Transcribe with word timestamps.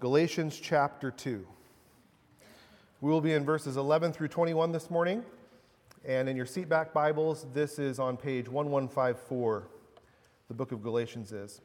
Galatians 0.00 0.58
chapter 0.60 1.12
2. 1.12 1.46
We 3.00 3.10
will 3.10 3.20
be 3.20 3.32
in 3.32 3.44
verses 3.44 3.76
11 3.76 4.12
through 4.12 4.26
21 4.26 4.72
this 4.72 4.90
morning. 4.90 5.22
And 6.04 6.28
in 6.28 6.36
your 6.36 6.46
seatback 6.46 6.92
Bibles, 6.92 7.46
this 7.54 7.78
is 7.78 8.00
on 8.00 8.16
page 8.16 8.48
1154, 8.48 9.68
the 10.48 10.54
book 10.54 10.72
of 10.72 10.82
Galatians 10.82 11.30
is. 11.30 11.60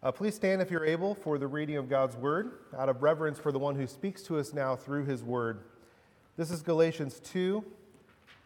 Uh, 0.00 0.12
please 0.12 0.36
stand 0.36 0.62
if 0.62 0.70
you're 0.70 0.84
able 0.84 1.16
for 1.16 1.38
the 1.38 1.46
reading 1.48 1.76
of 1.76 1.88
God's 1.88 2.16
word, 2.16 2.52
out 2.78 2.88
of 2.88 3.02
reverence 3.02 3.40
for 3.40 3.50
the 3.50 3.58
one 3.58 3.74
who 3.74 3.88
speaks 3.88 4.22
to 4.22 4.38
us 4.38 4.54
now 4.54 4.76
through 4.76 5.04
his 5.04 5.24
word. 5.24 5.64
This 6.36 6.52
is 6.52 6.62
Galatians 6.62 7.20
2 7.24 7.64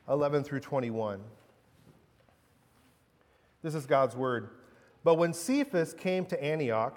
11 0.09 0.45
through 0.45 0.61
21. 0.61 1.21
This 3.63 3.75
is 3.75 3.85
God's 3.85 4.17
word. 4.17 4.49
But 5.05 5.17
when 5.17 5.35
Cephas 5.35 5.93
came 5.93 6.25
to 6.27 6.43
Antioch, 6.43 6.97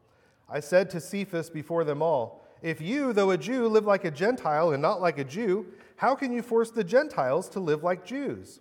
I 0.51 0.59
said 0.59 0.89
to 0.89 0.99
Cephas 0.99 1.49
before 1.49 1.85
them 1.85 2.01
all, 2.01 2.45
If 2.61 2.81
you, 2.81 3.13
though 3.13 3.31
a 3.31 3.37
Jew, 3.37 3.67
live 3.67 3.85
like 3.85 4.03
a 4.03 4.11
Gentile 4.11 4.71
and 4.71 4.81
not 4.81 5.01
like 5.01 5.17
a 5.17 5.23
Jew, 5.23 5.65
how 5.95 6.13
can 6.13 6.33
you 6.33 6.41
force 6.41 6.71
the 6.71 6.83
Gentiles 6.83 7.47
to 7.49 7.59
live 7.59 7.83
like 7.83 8.05
Jews? 8.05 8.59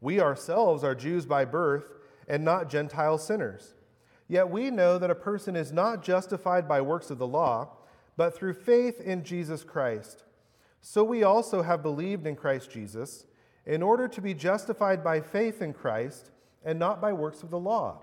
We 0.00 0.20
ourselves 0.20 0.84
are 0.84 0.94
Jews 0.94 1.24
by 1.24 1.46
birth 1.46 1.92
and 2.28 2.44
not 2.44 2.68
Gentile 2.68 3.16
sinners. 3.16 3.74
Yet 4.28 4.50
we 4.50 4.70
know 4.70 4.98
that 4.98 5.10
a 5.10 5.14
person 5.14 5.56
is 5.56 5.72
not 5.72 6.04
justified 6.04 6.68
by 6.68 6.80
works 6.82 7.10
of 7.10 7.18
the 7.18 7.26
law, 7.26 7.70
but 8.16 8.36
through 8.36 8.54
faith 8.54 9.00
in 9.00 9.24
Jesus 9.24 9.64
Christ. 9.64 10.24
So 10.82 11.02
we 11.02 11.22
also 11.22 11.62
have 11.62 11.82
believed 11.82 12.26
in 12.26 12.36
Christ 12.36 12.70
Jesus, 12.70 13.26
in 13.66 13.82
order 13.82 14.08
to 14.08 14.20
be 14.20 14.34
justified 14.34 15.02
by 15.02 15.20
faith 15.20 15.62
in 15.62 15.72
Christ 15.72 16.30
and 16.64 16.78
not 16.78 17.00
by 17.00 17.12
works 17.12 17.42
of 17.42 17.50
the 17.50 17.58
law, 17.58 18.02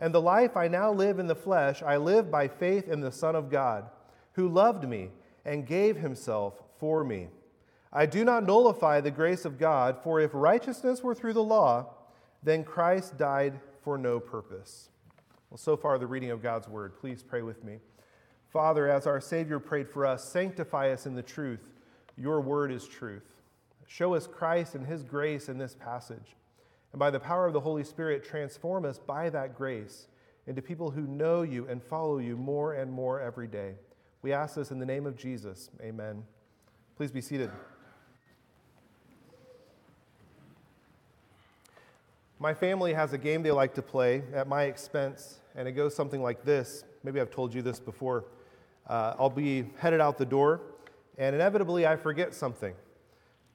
And 0.00 0.14
the 0.14 0.20
life 0.20 0.56
I 0.56 0.66
now 0.66 0.90
live 0.90 1.18
in 1.18 1.26
the 1.26 1.34
flesh, 1.34 1.82
I 1.82 1.98
live 1.98 2.30
by 2.30 2.48
faith 2.48 2.88
in 2.88 3.00
the 3.00 3.12
Son 3.12 3.36
of 3.36 3.50
God, 3.50 3.90
who 4.32 4.48
loved 4.48 4.88
me 4.88 5.10
and 5.44 5.66
gave 5.66 5.96
himself 5.96 6.54
for 6.78 7.04
me. 7.04 7.28
I 7.92 8.06
do 8.06 8.24
not 8.24 8.46
nullify 8.46 9.00
the 9.00 9.10
grace 9.10 9.44
of 9.44 9.58
God, 9.58 9.98
for 10.02 10.18
if 10.20 10.30
righteousness 10.32 11.02
were 11.02 11.14
through 11.14 11.34
the 11.34 11.42
law, 11.42 11.90
then 12.42 12.64
Christ 12.64 13.18
died 13.18 13.60
for 13.82 13.98
no 13.98 14.18
purpose. 14.18 14.88
Well, 15.50 15.58
so 15.58 15.76
far, 15.76 15.98
the 15.98 16.06
reading 16.06 16.30
of 16.30 16.42
God's 16.42 16.68
word. 16.68 16.98
Please 16.98 17.22
pray 17.22 17.42
with 17.42 17.62
me. 17.62 17.78
Father, 18.48 18.88
as 18.88 19.06
our 19.06 19.20
Savior 19.20 19.58
prayed 19.58 19.88
for 19.88 20.06
us, 20.06 20.24
sanctify 20.24 20.90
us 20.92 21.06
in 21.06 21.14
the 21.14 21.22
truth. 21.22 21.68
Your 22.16 22.40
word 22.40 22.72
is 22.72 22.86
truth. 22.86 23.34
Show 23.86 24.14
us 24.14 24.26
Christ 24.26 24.74
and 24.74 24.86
his 24.86 25.02
grace 25.02 25.48
in 25.48 25.58
this 25.58 25.74
passage. 25.74 26.36
And 26.92 26.98
by 26.98 27.10
the 27.10 27.20
power 27.20 27.46
of 27.46 27.52
the 27.52 27.60
Holy 27.60 27.84
Spirit, 27.84 28.24
transform 28.24 28.84
us 28.84 28.98
by 28.98 29.30
that 29.30 29.56
grace 29.56 30.08
into 30.46 30.62
people 30.62 30.90
who 30.90 31.02
know 31.02 31.42
you 31.42 31.68
and 31.68 31.82
follow 31.82 32.18
you 32.18 32.36
more 32.36 32.74
and 32.74 32.90
more 32.90 33.20
every 33.20 33.46
day. 33.46 33.74
We 34.22 34.32
ask 34.32 34.56
this 34.56 34.70
in 34.70 34.78
the 34.78 34.86
name 34.86 35.06
of 35.06 35.16
Jesus. 35.16 35.70
Amen. 35.80 36.24
Please 36.96 37.10
be 37.10 37.20
seated. 37.20 37.50
My 42.38 42.54
family 42.54 42.94
has 42.94 43.12
a 43.12 43.18
game 43.18 43.42
they 43.42 43.50
like 43.50 43.74
to 43.74 43.82
play 43.82 44.22
at 44.34 44.48
my 44.48 44.64
expense, 44.64 45.40
and 45.54 45.68
it 45.68 45.72
goes 45.72 45.94
something 45.94 46.22
like 46.22 46.42
this. 46.42 46.84
Maybe 47.04 47.20
I've 47.20 47.30
told 47.30 47.54
you 47.54 47.62
this 47.62 47.78
before. 47.78 48.24
Uh, 48.86 49.14
I'll 49.18 49.30
be 49.30 49.66
headed 49.76 50.00
out 50.00 50.18
the 50.18 50.26
door, 50.26 50.62
and 51.18 51.34
inevitably 51.34 51.86
I 51.86 51.96
forget 51.96 52.34
something. 52.34 52.74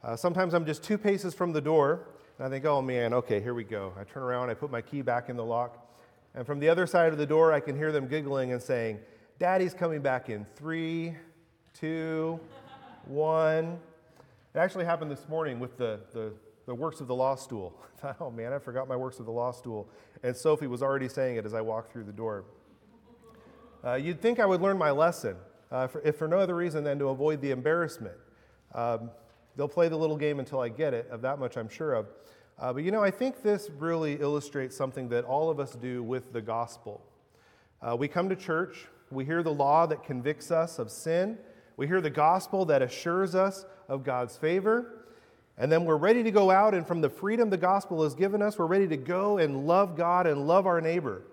Uh, 0.03 0.15
sometimes 0.15 0.53
I'm 0.53 0.67
just 0.67 0.83
two 0.83 0.99
paces 0.99 1.33
from 1.33 1.51
the 1.51 1.61
door, 1.61 2.07
and 2.37 2.47
I 2.47 2.49
think, 2.49 2.65
oh 2.65 2.81
man, 2.81 3.13
okay, 3.13 3.41
here 3.41 3.53
we 3.53 3.63
go. 3.63 3.93
I 3.99 4.03
turn 4.03 4.23
around, 4.23 4.49
I 4.49 4.53
put 4.53 4.71
my 4.71 4.81
key 4.81 5.01
back 5.01 5.29
in 5.29 5.37
the 5.37 5.45
lock, 5.45 5.87
and 6.33 6.45
from 6.45 6.59
the 6.59 6.69
other 6.69 6.85
side 6.85 7.13
of 7.13 7.17
the 7.17 7.25
door, 7.25 7.53
I 7.53 7.59
can 7.59 7.77
hear 7.77 7.91
them 7.91 8.07
giggling 8.07 8.51
and 8.51 8.61
saying, 8.61 8.99
Daddy's 9.39 9.73
coming 9.73 10.01
back 10.01 10.29
in 10.29 10.45
three, 10.55 11.15
two, 11.73 12.39
one. 13.05 13.77
It 14.53 14.59
actually 14.59 14.85
happened 14.85 15.11
this 15.11 15.27
morning 15.29 15.59
with 15.59 15.77
the, 15.77 15.99
the, 16.13 16.33
the 16.65 16.75
works 16.75 17.01
of 17.01 17.07
the 17.07 17.15
law 17.15 17.35
stool. 17.35 17.73
I 17.97 18.01
thought, 18.01 18.17
oh 18.19 18.31
man, 18.31 18.53
I 18.53 18.59
forgot 18.59 18.87
my 18.87 18.95
works 18.95 19.19
of 19.19 19.25
the 19.25 19.31
law 19.31 19.51
stool. 19.51 19.89
And 20.23 20.35
Sophie 20.35 20.67
was 20.67 20.81
already 20.81 21.07
saying 21.07 21.37
it 21.37 21.45
as 21.45 21.53
I 21.53 21.61
walked 21.61 21.91
through 21.91 22.03
the 22.03 22.13
door. 22.13 22.45
Uh, 23.83 23.95
you'd 23.95 24.21
think 24.21 24.39
I 24.39 24.45
would 24.45 24.61
learn 24.61 24.77
my 24.77 24.91
lesson, 24.91 25.35
uh, 25.71 25.87
for, 25.87 26.01
if 26.01 26.17
for 26.17 26.27
no 26.27 26.39
other 26.39 26.55
reason 26.55 26.83
than 26.83 26.97
to 26.99 27.09
avoid 27.09 27.41
the 27.41 27.51
embarrassment. 27.51 28.15
Um, 28.73 29.11
They'll 29.55 29.67
play 29.67 29.87
the 29.87 29.97
little 29.97 30.17
game 30.17 30.39
until 30.39 30.59
I 30.59 30.69
get 30.69 30.93
it, 30.93 31.07
of 31.09 31.21
that 31.21 31.39
much 31.39 31.57
I'm 31.57 31.69
sure 31.69 31.93
of. 31.93 32.07
Uh, 32.57 32.73
but 32.73 32.83
you 32.83 32.91
know, 32.91 33.03
I 33.03 33.11
think 33.11 33.41
this 33.41 33.69
really 33.77 34.15
illustrates 34.15 34.75
something 34.75 35.09
that 35.09 35.25
all 35.25 35.49
of 35.49 35.59
us 35.59 35.73
do 35.73 36.03
with 36.03 36.31
the 36.31 36.41
gospel. 36.41 37.01
Uh, 37.81 37.95
we 37.97 38.07
come 38.07 38.29
to 38.29 38.35
church, 38.35 38.87
we 39.11 39.25
hear 39.25 39.43
the 39.43 39.53
law 39.53 39.85
that 39.85 40.03
convicts 40.03 40.51
us 40.51 40.79
of 40.79 40.89
sin, 40.89 41.37
we 41.77 41.87
hear 41.87 42.01
the 42.01 42.09
gospel 42.09 42.65
that 42.65 42.81
assures 42.81 43.35
us 43.35 43.65
of 43.89 44.03
God's 44.03 44.37
favor, 44.37 45.05
and 45.57 45.71
then 45.71 45.85
we're 45.85 45.97
ready 45.97 46.23
to 46.23 46.31
go 46.31 46.49
out, 46.51 46.73
and 46.73 46.85
from 46.87 47.01
the 47.01 47.09
freedom 47.09 47.49
the 47.49 47.57
gospel 47.57 48.03
has 48.03 48.15
given 48.15 48.41
us, 48.41 48.57
we're 48.57 48.65
ready 48.65 48.87
to 48.87 48.97
go 48.97 49.37
and 49.37 49.67
love 49.67 49.95
God 49.95 50.27
and 50.27 50.47
love 50.47 50.65
our 50.65 50.81
neighbor. 50.81 51.23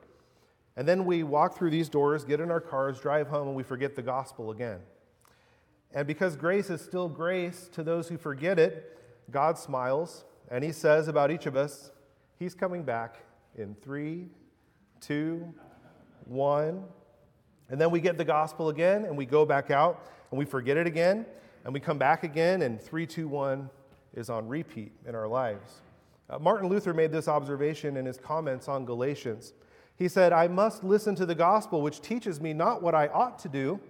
And 0.77 0.89
then 0.89 1.05
we 1.05 1.23
walk 1.23 1.57
through 1.57 1.71
these 1.71 1.89
doors, 1.89 2.25
get 2.25 2.41
in 2.41 2.51
our 2.51 2.61
cars, 2.61 2.99
drive 3.01 3.29
home, 3.29 3.49
and 3.49 3.57
we 3.57 3.63
forget 3.63 3.95
the 3.95 4.03
gospel 4.03 4.51
again. 4.51 4.81
And 5.95 6.07
because 6.07 6.37
grace 6.37 6.71
is 6.71 6.81
still 6.81 7.09
grace 7.09 7.69
to 7.73 7.83
those 7.83 8.09
who 8.09 8.17
forget 8.17 8.59
it, 8.59 8.99
God 9.31 9.59
smiles 9.59 10.25
and 10.51 10.65
He 10.65 10.73
says 10.73 11.09
about 11.09 11.31
each 11.31 11.47
of 11.47 11.57
us, 11.57 11.91
He's 12.39 12.55
coming 12.55 12.83
back 12.83 13.19
in 13.57 13.75
three, 13.83 14.27
two, 15.01 15.53
one. 16.25 16.85
And 17.69 17.81
then 17.81 17.91
we 17.91 18.01
get 18.01 18.19
the 18.19 18.25
gospel 18.25 18.69
again 18.69 19.05
and 19.05 19.17
we 19.17 19.27
go 19.27 19.45
back 19.45 19.71
out 19.71 20.07
and 20.31 20.39
we 20.39 20.45
forget 20.45 20.77
it 20.77 20.87
again 20.87 21.27
and 21.65 21.73
we 21.73 21.81
come 21.81 21.99
back 21.99 22.25
again 22.25 22.63
and 22.63 22.81
three, 22.81 23.07
two, 23.07 23.29
one 23.29 23.71
is 24.15 24.29
on 24.29 24.49
repeat 24.49 24.93
in 25.07 25.15
our 25.15 25.29
lives. 25.29 25.83
Uh, 26.29 26.39
Martin 26.39 26.69
Luther 26.69 26.95
made 26.95 27.13
this 27.13 27.29
observation 27.29 27.97
in 27.97 28.07
his 28.07 28.17
comments 28.17 28.69
on 28.69 28.85
Galatians. 28.85 29.53
He 29.97 30.09
said, 30.09 30.33
I 30.33 30.49
must 30.49 30.83
listen 30.83 31.15
to 31.17 31.27
the 31.27 31.35
gospel, 31.35 31.83
which 31.83 32.01
teaches 32.01 32.41
me 32.41 32.53
not 32.53 32.83
what 32.83 32.95
I 32.95 33.09
ought 33.09 33.39
to 33.41 33.49
do 33.49 33.81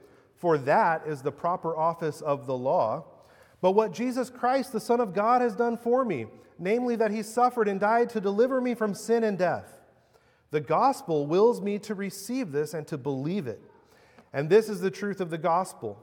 for 0.43 0.59
that 0.59 1.07
is 1.07 1.23
the 1.23 1.31
proper 1.31 1.77
office 1.77 2.21
of 2.21 2.47
the 2.47 2.57
law, 2.57 3.05
but 3.61 3.77
what 3.77 3.93
Jesus 3.93 4.29
Christ, 4.29 4.73
the 4.73 4.81
Son 4.81 4.99
of 4.99 5.15
God, 5.15 5.41
has 5.41 5.55
done 5.55 5.77
for 5.77 6.05
me, 6.05 6.27
namely 6.59 6.97
that 6.97 7.13
he 7.13 7.23
suffered 7.23 7.69
and 7.69 7.79
died 7.79 8.11
to 8.11 8.21
deliver 8.21 8.61
me 8.61 8.75
from 8.75 8.93
sin 8.93 9.23
and 9.23 9.39
death. 9.39 9.79
The 10.51 10.61
gospel 10.61 11.29
wills 11.29 11.61
me 11.61 11.79
to 11.79 11.95
receive 11.95 12.51
this 12.51 12.75
and 12.75 12.89
to 12.89 12.99
believe 12.99 13.47
it. 13.47 13.63
And 14.33 14.51
this 14.51 14.69
is 14.69 14.81
the 14.81 14.91
truth 14.91 15.21
of 15.21 15.31
the 15.31 15.39
gospel. 15.39 15.97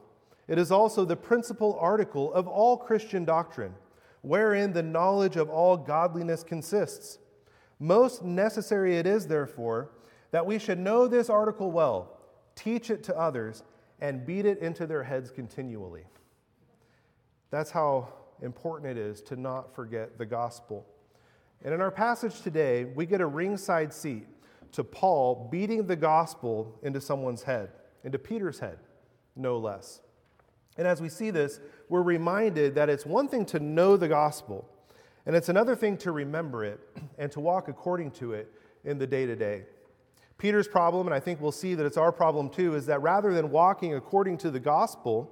It 0.47 0.57
is 0.57 0.71
also 0.71 1.03
the 1.03 1.18
principal 1.18 1.77
article 1.77 2.33
of 2.33 2.47
all 2.47 2.77
Christian 2.77 3.25
doctrine, 3.25 3.75
wherein 4.21 4.71
the 4.71 4.81
knowledge 4.81 5.35
of 5.35 5.50
all 5.50 5.75
godliness 5.75 6.44
consists. 6.44 7.19
Most 7.77 8.24
necessary 8.24 8.95
it 8.95 9.06
is, 9.06 9.27
therefore, 9.27 9.89
that 10.31 10.45
we 10.45 10.59
should 10.59 10.80
know 10.80 11.09
this 11.09 11.30
article 11.30 11.71
well, 11.71 12.18
teach 12.56 12.89
it 12.89 13.03
to 13.03 13.18
others, 13.18 13.63
and 14.01 14.25
beat 14.25 14.45
it 14.45 14.59
into 14.59 14.87
their 14.87 15.03
heads 15.03 15.31
continually. 15.31 16.03
That's 17.51 17.71
how 17.71 18.09
important 18.41 18.91
it 18.91 18.97
is 18.97 19.21
to 19.23 19.35
not 19.35 19.75
forget 19.75 20.17
the 20.17 20.25
gospel. 20.25 20.85
And 21.63 21.73
in 21.73 21.81
our 21.81 21.91
passage 21.91 22.41
today, 22.41 22.85
we 22.85 23.05
get 23.05 23.21
a 23.21 23.25
ringside 23.25 23.93
seat 23.93 24.27
to 24.71 24.83
Paul 24.83 25.49
beating 25.51 25.87
the 25.87 25.95
gospel 25.95 26.79
into 26.83 27.01
someone's 27.01 27.43
head, 27.43 27.71
into 28.03 28.19
Peter's 28.19 28.59
head, 28.59 28.77
no 29.35 29.57
less. 29.57 30.01
And 30.77 30.87
as 30.87 31.01
we 31.01 31.09
see 31.09 31.31
this, 31.31 31.59
we're 31.89 32.03
reminded 32.03 32.75
that 32.75 32.89
it's 32.89 33.05
one 33.05 33.27
thing 33.27 33.45
to 33.47 33.59
know 33.59 33.97
the 33.97 34.07
gospel, 34.07 34.69
and 35.25 35.35
it's 35.35 35.49
another 35.49 35.75
thing 35.75 35.97
to 35.97 36.11
remember 36.11 36.63
it 36.63 36.79
and 37.17 37.31
to 37.33 37.39
walk 37.39 37.67
according 37.67 38.11
to 38.11 38.33
it 38.33 38.53
in 38.85 38.97
the 38.97 39.07
day 39.07 39.25
to 39.25 39.35
day. 39.35 39.65
Peter's 40.39 40.69
problem, 40.69 41.06
and 41.06 41.13
I 41.13 41.19
think 41.19 41.41
we'll 41.41 41.51
see 41.51 41.75
that 41.75 41.86
it's 41.86 41.97
our 41.97 42.13
problem 42.13 42.50
too, 42.50 42.74
is 42.74 42.86
that 42.86 43.01
rather 43.01 43.33
than 43.33 43.51
walking 43.51 43.94
according 43.94 44.38
to 44.39 44.50
the 44.50 44.59
gospel, 44.59 45.30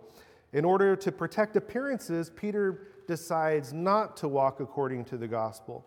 in 0.52 0.66
order 0.66 0.96
to 0.98 1.12
protect 1.12 1.56
appearances, 1.56 2.30
Peter 2.30 2.90
decides 3.08 3.72
not 3.72 4.18
to 4.18 4.28
walk 4.28 4.60
according 4.60 5.06
to 5.06 5.18
the 5.18 5.28
gospel. 5.28 5.86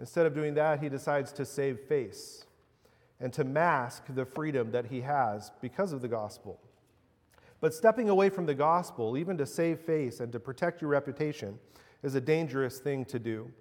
Instead 0.00 0.26
of 0.26 0.34
doing 0.34 0.54
that, 0.54 0.82
he 0.82 0.88
decides 0.88 1.32
to 1.32 1.44
save 1.44 1.78
face 1.80 2.44
and 3.20 3.32
to 3.32 3.44
mask 3.44 4.04
the 4.08 4.24
freedom 4.24 4.72
that 4.72 4.86
he 4.86 5.02
has 5.02 5.52
because 5.60 5.92
of 5.92 6.02
the 6.02 6.08
gospel. 6.08 6.58
But 7.60 7.72
stepping 7.72 8.08
away 8.08 8.30
from 8.30 8.46
the 8.46 8.54
gospel, 8.54 9.16
even 9.16 9.36
to 9.38 9.46
save 9.46 9.78
face 9.78 10.18
and 10.18 10.32
to 10.32 10.40
protect 10.40 10.80
your 10.80 10.90
reputation, 10.90 11.58
is 12.02 12.16
a 12.16 12.20
dangerous 12.20 12.78
thing 12.78 13.04
to 13.04 13.18
do. 13.18 13.52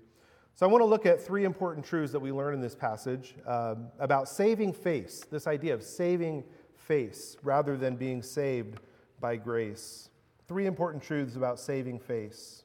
So 0.59 0.65
I 0.65 0.69
want 0.69 0.81
to 0.81 0.87
look 0.87 1.05
at 1.05 1.21
three 1.21 1.45
important 1.45 1.85
truths 1.85 2.11
that 2.11 2.19
we 2.19 2.33
learn 2.33 2.53
in 2.53 2.59
this 2.59 2.75
passage 2.75 3.33
um, 3.47 3.87
about 3.97 4.27
saving 4.27 4.73
face, 4.73 5.23
this 5.31 5.47
idea 5.47 5.73
of 5.73 5.81
saving 5.81 6.43
face 6.75 7.37
rather 7.43 7.77
than 7.77 7.95
being 7.95 8.21
saved 8.21 8.81
by 9.21 9.37
grace. 9.37 10.09
Three 10.49 10.65
important 10.65 11.01
truths 11.01 11.37
about 11.37 11.61
saving 11.61 11.99
face. 11.99 12.63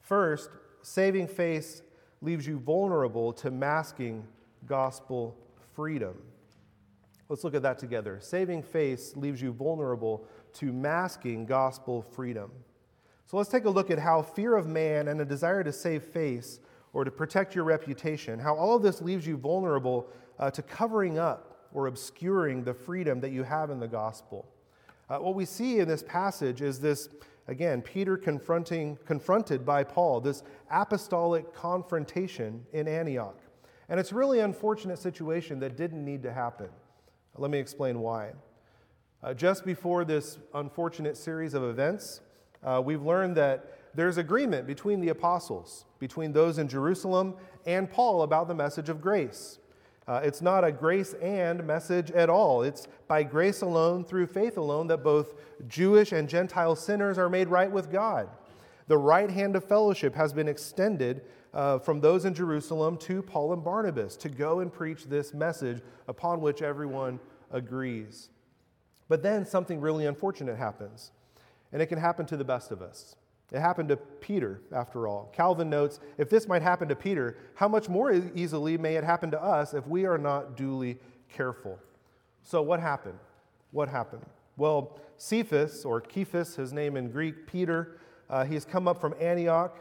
First, 0.00 0.50
saving 0.82 1.28
face 1.28 1.82
leaves 2.20 2.48
you 2.48 2.58
vulnerable 2.58 3.32
to 3.34 3.52
masking 3.52 4.26
gospel 4.66 5.36
freedom. 5.72 6.20
Let's 7.28 7.44
look 7.44 7.54
at 7.54 7.62
that 7.62 7.78
together. 7.78 8.18
Saving 8.20 8.60
face 8.60 9.14
leaves 9.14 9.40
you 9.40 9.52
vulnerable 9.52 10.26
to 10.54 10.72
masking 10.72 11.46
gospel 11.46 12.02
freedom. 12.02 12.50
So 13.26 13.36
let's 13.36 13.50
take 13.50 13.66
a 13.66 13.70
look 13.70 13.92
at 13.92 14.00
how 14.00 14.20
fear 14.22 14.56
of 14.56 14.66
man 14.66 15.06
and 15.06 15.20
a 15.20 15.24
desire 15.24 15.62
to 15.62 15.72
save 15.72 16.02
face 16.02 16.58
or 16.94 17.04
to 17.04 17.10
protect 17.10 17.54
your 17.54 17.64
reputation, 17.64 18.38
how 18.38 18.54
all 18.54 18.76
of 18.76 18.82
this 18.82 19.02
leaves 19.02 19.26
you 19.26 19.36
vulnerable 19.36 20.08
uh, 20.38 20.50
to 20.50 20.62
covering 20.62 21.18
up 21.18 21.68
or 21.74 21.88
obscuring 21.88 22.62
the 22.64 22.72
freedom 22.72 23.20
that 23.20 23.32
you 23.32 23.42
have 23.42 23.68
in 23.68 23.80
the 23.80 23.88
gospel. 23.88 24.46
Uh, 25.10 25.18
what 25.18 25.34
we 25.34 25.44
see 25.44 25.80
in 25.80 25.88
this 25.88 26.04
passage 26.04 26.62
is 26.62 26.80
this, 26.80 27.08
again, 27.48 27.82
Peter 27.82 28.16
confronting, 28.16 28.96
confronted 29.04 29.66
by 29.66 29.82
Paul, 29.82 30.20
this 30.20 30.44
apostolic 30.70 31.52
confrontation 31.52 32.64
in 32.72 32.88
Antioch. 32.88 33.38
And 33.88 34.00
it's 34.00 34.12
really 34.12 34.38
unfortunate 34.38 34.98
situation 34.98 35.58
that 35.60 35.76
didn't 35.76 36.02
need 36.02 36.22
to 36.22 36.32
happen. 36.32 36.68
Let 37.36 37.50
me 37.50 37.58
explain 37.58 37.98
why. 37.98 38.30
Uh, 39.22 39.34
just 39.34 39.64
before 39.64 40.04
this 40.04 40.38
unfortunate 40.54 41.16
series 41.16 41.54
of 41.54 41.64
events, 41.64 42.20
uh, 42.62 42.80
we've 42.82 43.02
learned 43.02 43.36
that 43.36 43.78
there's 43.94 44.18
agreement 44.18 44.66
between 44.66 45.00
the 45.00 45.08
apostles, 45.08 45.84
between 45.98 46.32
those 46.32 46.58
in 46.58 46.68
Jerusalem 46.68 47.34
and 47.66 47.90
Paul 47.90 48.22
about 48.22 48.48
the 48.48 48.54
message 48.54 48.88
of 48.88 49.00
grace. 49.00 49.58
Uh, 50.06 50.20
it's 50.22 50.42
not 50.42 50.64
a 50.64 50.72
grace 50.72 51.14
and 51.14 51.66
message 51.66 52.10
at 52.10 52.28
all. 52.28 52.62
It's 52.62 52.88
by 53.08 53.22
grace 53.22 53.62
alone, 53.62 54.04
through 54.04 54.26
faith 54.26 54.58
alone, 54.58 54.86
that 54.88 55.02
both 55.02 55.34
Jewish 55.66 56.12
and 56.12 56.28
Gentile 56.28 56.76
sinners 56.76 57.16
are 57.16 57.30
made 57.30 57.48
right 57.48 57.70
with 57.70 57.90
God. 57.90 58.28
The 58.86 58.98
right 58.98 59.30
hand 59.30 59.56
of 59.56 59.64
fellowship 59.64 60.14
has 60.14 60.32
been 60.32 60.48
extended 60.48 61.22
uh, 61.54 61.78
from 61.78 62.00
those 62.00 62.26
in 62.26 62.34
Jerusalem 62.34 62.98
to 62.98 63.22
Paul 63.22 63.54
and 63.54 63.64
Barnabas 63.64 64.16
to 64.18 64.28
go 64.28 64.60
and 64.60 64.70
preach 64.70 65.04
this 65.04 65.32
message 65.32 65.80
upon 66.06 66.42
which 66.42 66.60
everyone 66.60 67.18
agrees. 67.50 68.28
But 69.08 69.22
then 69.22 69.46
something 69.46 69.80
really 69.80 70.04
unfortunate 70.04 70.58
happens, 70.58 71.12
and 71.72 71.80
it 71.80 71.86
can 71.86 71.98
happen 71.98 72.26
to 72.26 72.36
the 72.36 72.44
best 72.44 72.70
of 72.70 72.82
us. 72.82 73.16
It 73.54 73.60
happened 73.60 73.88
to 73.90 73.96
Peter, 73.96 74.60
after 74.72 75.06
all. 75.06 75.30
Calvin 75.32 75.70
notes 75.70 76.00
if 76.18 76.28
this 76.28 76.48
might 76.48 76.62
happen 76.62 76.88
to 76.88 76.96
Peter, 76.96 77.36
how 77.54 77.68
much 77.68 77.88
more 77.88 78.12
easily 78.12 78.76
may 78.76 78.96
it 78.96 79.04
happen 79.04 79.30
to 79.30 79.42
us 79.42 79.74
if 79.74 79.86
we 79.86 80.06
are 80.06 80.18
not 80.18 80.56
duly 80.56 80.98
careful? 81.32 81.78
So, 82.42 82.62
what 82.62 82.80
happened? 82.80 83.18
What 83.70 83.88
happened? 83.88 84.22
Well, 84.56 84.98
Cephas, 85.16 85.84
or 85.84 86.00
Kephas, 86.00 86.56
his 86.56 86.72
name 86.72 86.96
in 86.96 87.10
Greek, 87.10 87.46
Peter, 87.46 87.98
uh, 88.28 88.44
he's 88.44 88.64
come 88.64 88.88
up 88.88 89.00
from 89.00 89.14
Antioch 89.20 89.78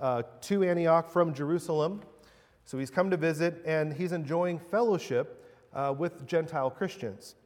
uh, 0.00 0.22
to 0.42 0.62
Antioch 0.62 1.10
from 1.10 1.32
Jerusalem. 1.32 2.02
So 2.66 2.78
he's 2.78 2.90
come 2.90 3.10
to 3.10 3.16
visit, 3.16 3.62
and 3.64 3.92
he's 3.92 4.12
enjoying 4.12 4.58
fellowship 4.58 5.44
uh, 5.74 5.94
with 5.96 6.26
Gentile 6.26 6.70
Christians. 6.70 7.36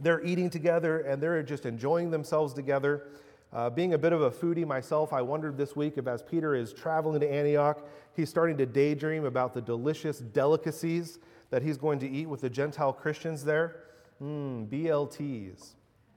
They're 0.00 0.24
eating 0.24 0.50
together 0.50 1.00
and 1.00 1.22
they're 1.22 1.42
just 1.42 1.66
enjoying 1.66 2.10
themselves 2.10 2.54
together. 2.54 3.08
Uh, 3.52 3.68
being 3.68 3.92
a 3.92 3.98
bit 3.98 4.12
of 4.12 4.22
a 4.22 4.30
foodie 4.30 4.66
myself, 4.66 5.12
I 5.12 5.20
wondered 5.20 5.58
this 5.58 5.76
week 5.76 5.98
if, 5.98 6.06
as 6.06 6.22
Peter 6.22 6.54
is 6.54 6.72
traveling 6.72 7.20
to 7.20 7.30
Antioch, 7.30 7.86
he's 8.16 8.30
starting 8.30 8.56
to 8.56 8.66
daydream 8.66 9.26
about 9.26 9.52
the 9.52 9.60
delicious 9.60 10.18
delicacies 10.18 11.18
that 11.50 11.62
he's 11.62 11.76
going 11.76 11.98
to 11.98 12.08
eat 12.08 12.26
with 12.26 12.40
the 12.40 12.48
Gentile 12.48 12.94
Christians 12.94 13.44
there. 13.44 13.84
Mmm, 14.22 14.68
BLTs, 14.68 15.72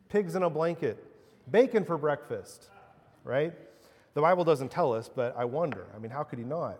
pigs 0.07 0.35
in 0.35 0.43
a 0.43 0.49
blanket, 0.49 1.03
bacon 1.51 1.83
for 1.83 1.97
breakfast, 1.97 2.69
right? 3.25 3.53
The 4.13 4.21
Bible 4.21 4.45
doesn't 4.45 4.71
tell 4.71 4.93
us, 4.93 5.09
but 5.13 5.35
I 5.37 5.43
wonder. 5.43 5.87
I 5.93 5.99
mean, 5.99 6.11
how 6.11 6.23
could 6.23 6.39
he 6.39 6.45
not? 6.45 6.79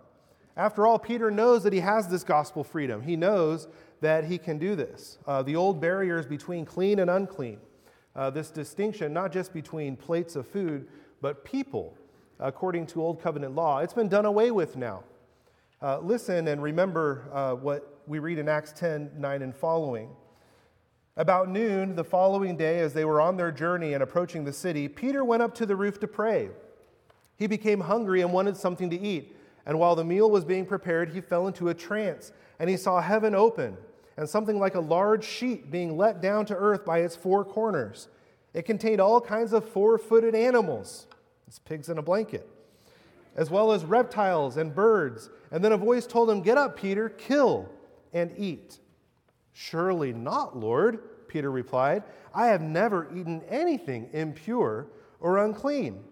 After 0.55 0.87
all, 0.87 0.97
Peter 0.97 1.29
knows 1.29 1.63
that 1.63 1.73
he 1.73 1.81
has 1.81 2.07
this 2.07 2.23
gospel 2.23 2.63
freedom. 2.63 3.01
He 3.01 3.17
knows 3.17 3.67
that 3.99 4.23
he 4.23 4.37
can 4.37 4.57
do 4.57 4.75
this. 4.75 5.17
Uh, 5.27 5.43
the 5.43 5.57
old 5.57 5.81
barriers 5.81 6.25
between 6.25 6.65
clean 6.65 6.99
and 6.99 7.09
unclean, 7.09 7.59
uh, 8.15 8.29
this 8.29 8.49
distinction 8.49 9.13
not 9.13 9.31
just 9.31 9.53
between 9.53 9.95
plates 9.95 10.35
of 10.35 10.47
food, 10.47 10.87
but 11.21 11.43
people, 11.43 11.97
according 12.39 12.87
to 12.87 13.01
Old 13.01 13.21
Covenant 13.21 13.55
law, 13.55 13.79
it's 13.79 13.93
been 13.93 14.09
done 14.09 14.25
away 14.25 14.51
with 14.51 14.77
now. 14.77 15.03
Uh, 15.81 15.99
listen 15.99 16.47
and 16.47 16.63
remember 16.63 17.29
uh, 17.33 17.53
what 17.53 18.01
we 18.07 18.19
read 18.19 18.37
in 18.37 18.47
Acts 18.47 18.71
10 18.73 19.11
9 19.17 19.41
and 19.41 19.55
following. 19.55 20.09
About 21.17 21.49
noon 21.49 21.95
the 21.95 22.03
following 22.03 22.57
day, 22.57 22.79
as 22.79 22.93
they 22.93 23.05
were 23.05 23.21
on 23.21 23.37
their 23.37 23.51
journey 23.51 23.93
and 23.93 24.03
approaching 24.03 24.43
the 24.43 24.51
city, 24.51 24.87
Peter 24.87 25.23
went 25.23 25.41
up 25.41 25.55
to 25.55 25.65
the 25.65 25.75
roof 25.75 25.99
to 26.01 26.07
pray. 26.07 26.49
He 27.37 27.47
became 27.47 27.81
hungry 27.81 28.21
and 28.21 28.33
wanted 28.33 28.57
something 28.57 28.89
to 28.89 28.99
eat. 28.99 29.35
And 29.65 29.79
while 29.79 29.95
the 29.95 30.03
meal 30.03 30.29
was 30.29 30.45
being 30.45 30.65
prepared, 30.65 31.09
he 31.09 31.21
fell 31.21 31.47
into 31.47 31.69
a 31.69 31.73
trance 31.73 32.31
and 32.59 32.69
he 32.69 32.77
saw 32.77 33.01
heaven 33.01 33.33
open 33.33 33.77
and 34.17 34.29
something 34.29 34.59
like 34.59 34.75
a 34.75 34.79
large 34.79 35.25
sheet 35.25 35.69
being 35.69 35.97
let 35.97 36.21
down 36.21 36.45
to 36.45 36.55
earth 36.55 36.85
by 36.85 36.99
its 36.99 37.15
four 37.15 37.43
corners. 37.43 38.07
It 38.53 38.65
contained 38.65 39.01
all 39.01 39.19
kinds 39.19 39.51
of 39.51 39.67
four 39.67 39.97
footed 39.97 40.33
animals, 40.33 41.07
it's 41.47 41.59
pigs 41.59 41.89
in 41.89 41.97
a 41.97 42.01
blanket, 42.01 42.49
as 43.35 43.49
well 43.49 43.71
as 43.71 43.83
reptiles 43.83 44.57
and 44.57 44.73
birds. 44.73 45.29
And 45.51 45.63
then 45.63 45.73
a 45.73 45.77
voice 45.77 46.07
told 46.07 46.29
him, 46.29 46.41
Get 46.41 46.57
up, 46.57 46.77
Peter, 46.77 47.09
kill 47.09 47.69
and 48.13 48.33
eat. 48.37 48.79
Surely 49.51 50.13
not, 50.13 50.57
Lord, 50.57 51.27
Peter 51.27 51.51
replied. 51.51 52.03
I 52.33 52.47
have 52.47 52.61
never 52.61 53.07
eaten 53.15 53.41
anything 53.49 54.09
impure 54.13 54.87
or 55.19 55.37
unclean. 55.37 56.03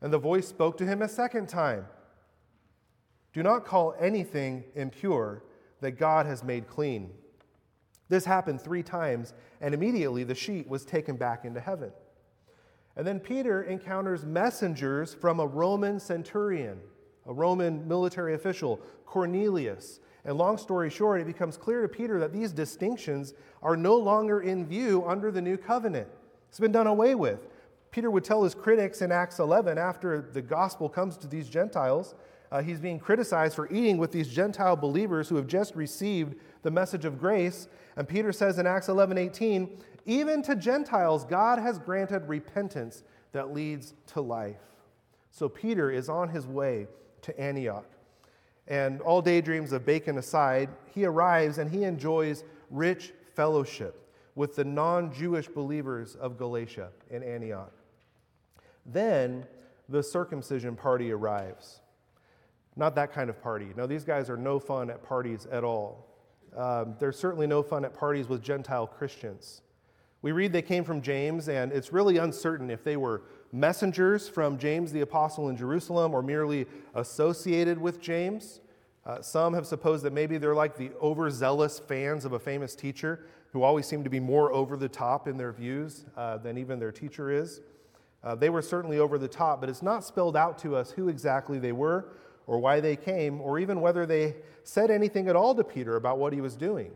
And 0.00 0.12
the 0.12 0.18
voice 0.18 0.46
spoke 0.46 0.76
to 0.78 0.86
him 0.86 1.02
a 1.02 1.08
second 1.08 1.48
time 1.48 1.86
Do 3.32 3.42
not 3.42 3.64
call 3.64 3.94
anything 3.98 4.64
impure 4.74 5.42
that 5.80 5.92
God 5.92 6.26
has 6.26 6.42
made 6.42 6.68
clean. 6.68 7.10
This 8.08 8.24
happened 8.24 8.60
three 8.60 8.82
times, 8.82 9.34
and 9.60 9.74
immediately 9.74 10.24
the 10.24 10.34
sheet 10.34 10.68
was 10.68 10.84
taken 10.84 11.16
back 11.16 11.44
into 11.44 11.60
heaven. 11.60 11.90
And 12.96 13.06
then 13.06 13.20
Peter 13.20 13.62
encounters 13.62 14.24
messengers 14.24 15.12
from 15.12 15.40
a 15.40 15.46
Roman 15.46 16.00
centurion, 16.00 16.80
a 17.26 17.32
Roman 17.32 17.86
military 17.86 18.34
official, 18.34 18.80
Cornelius. 19.04 20.00
And 20.24 20.38
long 20.38 20.56
story 20.56 20.88
short, 20.90 21.20
it 21.20 21.26
becomes 21.26 21.56
clear 21.56 21.82
to 21.82 21.88
Peter 21.88 22.18
that 22.20 22.32
these 22.32 22.52
distinctions 22.52 23.34
are 23.62 23.76
no 23.76 23.96
longer 23.96 24.40
in 24.40 24.66
view 24.66 25.04
under 25.06 25.30
the 25.30 25.42
new 25.42 25.56
covenant. 25.56 26.08
It's 26.48 26.60
been 26.60 26.72
done 26.72 26.86
away 26.86 27.14
with. 27.14 27.48
Peter 27.90 28.10
would 28.10 28.24
tell 28.24 28.42
his 28.42 28.54
critics 28.54 29.02
in 29.02 29.12
Acts 29.12 29.38
11 29.38 29.78
after 29.78 30.28
the 30.32 30.42
gospel 30.42 30.88
comes 30.88 31.16
to 31.18 31.26
these 31.26 31.48
Gentiles 31.48 32.14
uh, 32.50 32.62
he's 32.62 32.80
being 32.80 32.98
criticized 32.98 33.54
for 33.54 33.70
eating 33.72 33.98
with 33.98 34.12
these 34.12 34.28
Gentile 34.28 34.76
believers 34.76 35.28
who 35.28 35.36
have 35.36 35.46
just 35.46 35.74
received 35.74 36.36
the 36.62 36.70
message 36.70 37.04
of 37.04 37.18
grace. 37.18 37.68
And 37.96 38.08
Peter 38.08 38.32
says 38.32 38.58
in 38.58 38.66
Acts 38.66 38.88
11 38.88 39.18
18, 39.18 39.78
even 40.06 40.42
to 40.42 40.54
Gentiles, 40.54 41.24
God 41.24 41.58
has 41.58 41.78
granted 41.78 42.28
repentance 42.28 43.02
that 43.32 43.52
leads 43.52 43.94
to 44.08 44.20
life. 44.20 44.60
So 45.30 45.48
Peter 45.48 45.90
is 45.90 46.08
on 46.08 46.28
his 46.28 46.46
way 46.46 46.86
to 47.22 47.38
Antioch. 47.38 47.90
And 48.68 49.00
all 49.00 49.20
daydreams 49.20 49.72
of 49.72 49.84
bacon 49.84 50.18
aside, 50.18 50.70
he 50.86 51.04
arrives 51.04 51.58
and 51.58 51.70
he 51.70 51.84
enjoys 51.84 52.44
rich 52.70 53.12
fellowship 53.34 54.12
with 54.34 54.56
the 54.56 54.64
non 54.64 55.12
Jewish 55.12 55.48
believers 55.48 56.14
of 56.14 56.38
Galatia 56.38 56.90
in 57.10 57.22
Antioch. 57.22 57.72
Then 58.84 59.46
the 59.88 60.02
circumcision 60.02 60.76
party 60.76 61.12
arrives. 61.12 61.80
Not 62.76 62.94
that 62.96 63.12
kind 63.12 63.30
of 63.30 63.42
party. 63.42 63.68
No, 63.74 63.86
these 63.86 64.04
guys 64.04 64.28
are 64.28 64.36
no 64.36 64.58
fun 64.58 64.90
at 64.90 65.02
parties 65.02 65.46
at 65.50 65.64
all. 65.64 66.06
Um, 66.54 66.94
they're 66.98 67.12
certainly 67.12 67.46
no 67.46 67.62
fun 67.62 67.84
at 67.84 67.94
parties 67.94 68.28
with 68.28 68.42
Gentile 68.42 68.86
Christians. 68.86 69.62
We 70.22 70.32
read 70.32 70.52
they 70.52 70.62
came 70.62 70.84
from 70.84 71.02
James, 71.02 71.48
and 71.48 71.72
it's 71.72 71.92
really 71.92 72.18
uncertain 72.18 72.70
if 72.70 72.84
they 72.84 72.96
were 72.96 73.22
messengers 73.52 74.28
from 74.28 74.58
James 74.58 74.92
the 74.92 75.00
Apostle 75.00 75.48
in 75.48 75.56
Jerusalem 75.56 76.14
or 76.14 76.22
merely 76.22 76.66
associated 76.94 77.78
with 77.78 78.00
James. 78.00 78.60
Uh, 79.04 79.22
some 79.22 79.54
have 79.54 79.66
supposed 79.66 80.04
that 80.04 80.12
maybe 80.12 80.36
they're 80.36 80.54
like 80.54 80.76
the 80.76 80.90
overzealous 81.00 81.78
fans 81.78 82.24
of 82.24 82.32
a 82.32 82.38
famous 82.38 82.74
teacher 82.74 83.26
who 83.52 83.62
always 83.62 83.86
seem 83.86 84.02
to 84.02 84.10
be 84.10 84.20
more 84.20 84.52
over 84.52 84.76
the 84.76 84.88
top 84.88 85.28
in 85.28 85.36
their 85.36 85.52
views 85.52 86.04
uh, 86.16 86.36
than 86.38 86.58
even 86.58 86.78
their 86.78 86.92
teacher 86.92 87.30
is. 87.30 87.60
Uh, 88.24 88.34
they 88.34 88.50
were 88.50 88.62
certainly 88.62 88.98
over 88.98 89.18
the 89.18 89.28
top, 89.28 89.60
but 89.60 89.70
it's 89.70 89.82
not 89.82 90.04
spelled 90.04 90.36
out 90.36 90.58
to 90.58 90.74
us 90.74 90.90
who 90.90 91.08
exactly 91.08 91.58
they 91.58 91.72
were 91.72 92.08
or 92.46 92.58
why 92.58 92.80
they 92.80 92.96
came 92.96 93.40
or 93.40 93.58
even 93.58 93.80
whether 93.80 94.06
they 94.06 94.36
said 94.62 94.90
anything 94.90 95.28
at 95.28 95.36
all 95.36 95.54
to 95.54 95.64
Peter 95.64 95.96
about 95.96 96.18
what 96.18 96.32
he 96.32 96.40
was 96.40 96.56
doing. 96.56 96.92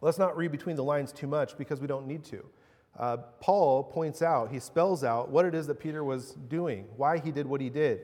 Let's 0.00 0.18
not 0.18 0.36
read 0.36 0.52
between 0.52 0.76
the 0.76 0.84
lines 0.84 1.12
too 1.12 1.26
much 1.26 1.56
because 1.56 1.80
we 1.80 1.86
don't 1.86 2.06
need 2.06 2.24
to. 2.24 2.44
Uh, 2.98 3.16
Paul 3.40 3.84
points 3.84 4.22
out, 4.22 4.50
he 4.50 4.58
spells 4.58 5.04
out 5.04 5.30
what 5.30 5.44
it 5.44 5.54
is 5.54 5.66
that 5.66 5.80
Peter 5.80 6.02
was 6.04 6.32
doing, 6.48 6.86
why 6.96 7.18
he 7.18 7.30
did 7.30 7.46
what 7.46 7.60
he 7.60 7.68
did. 7.68 8.00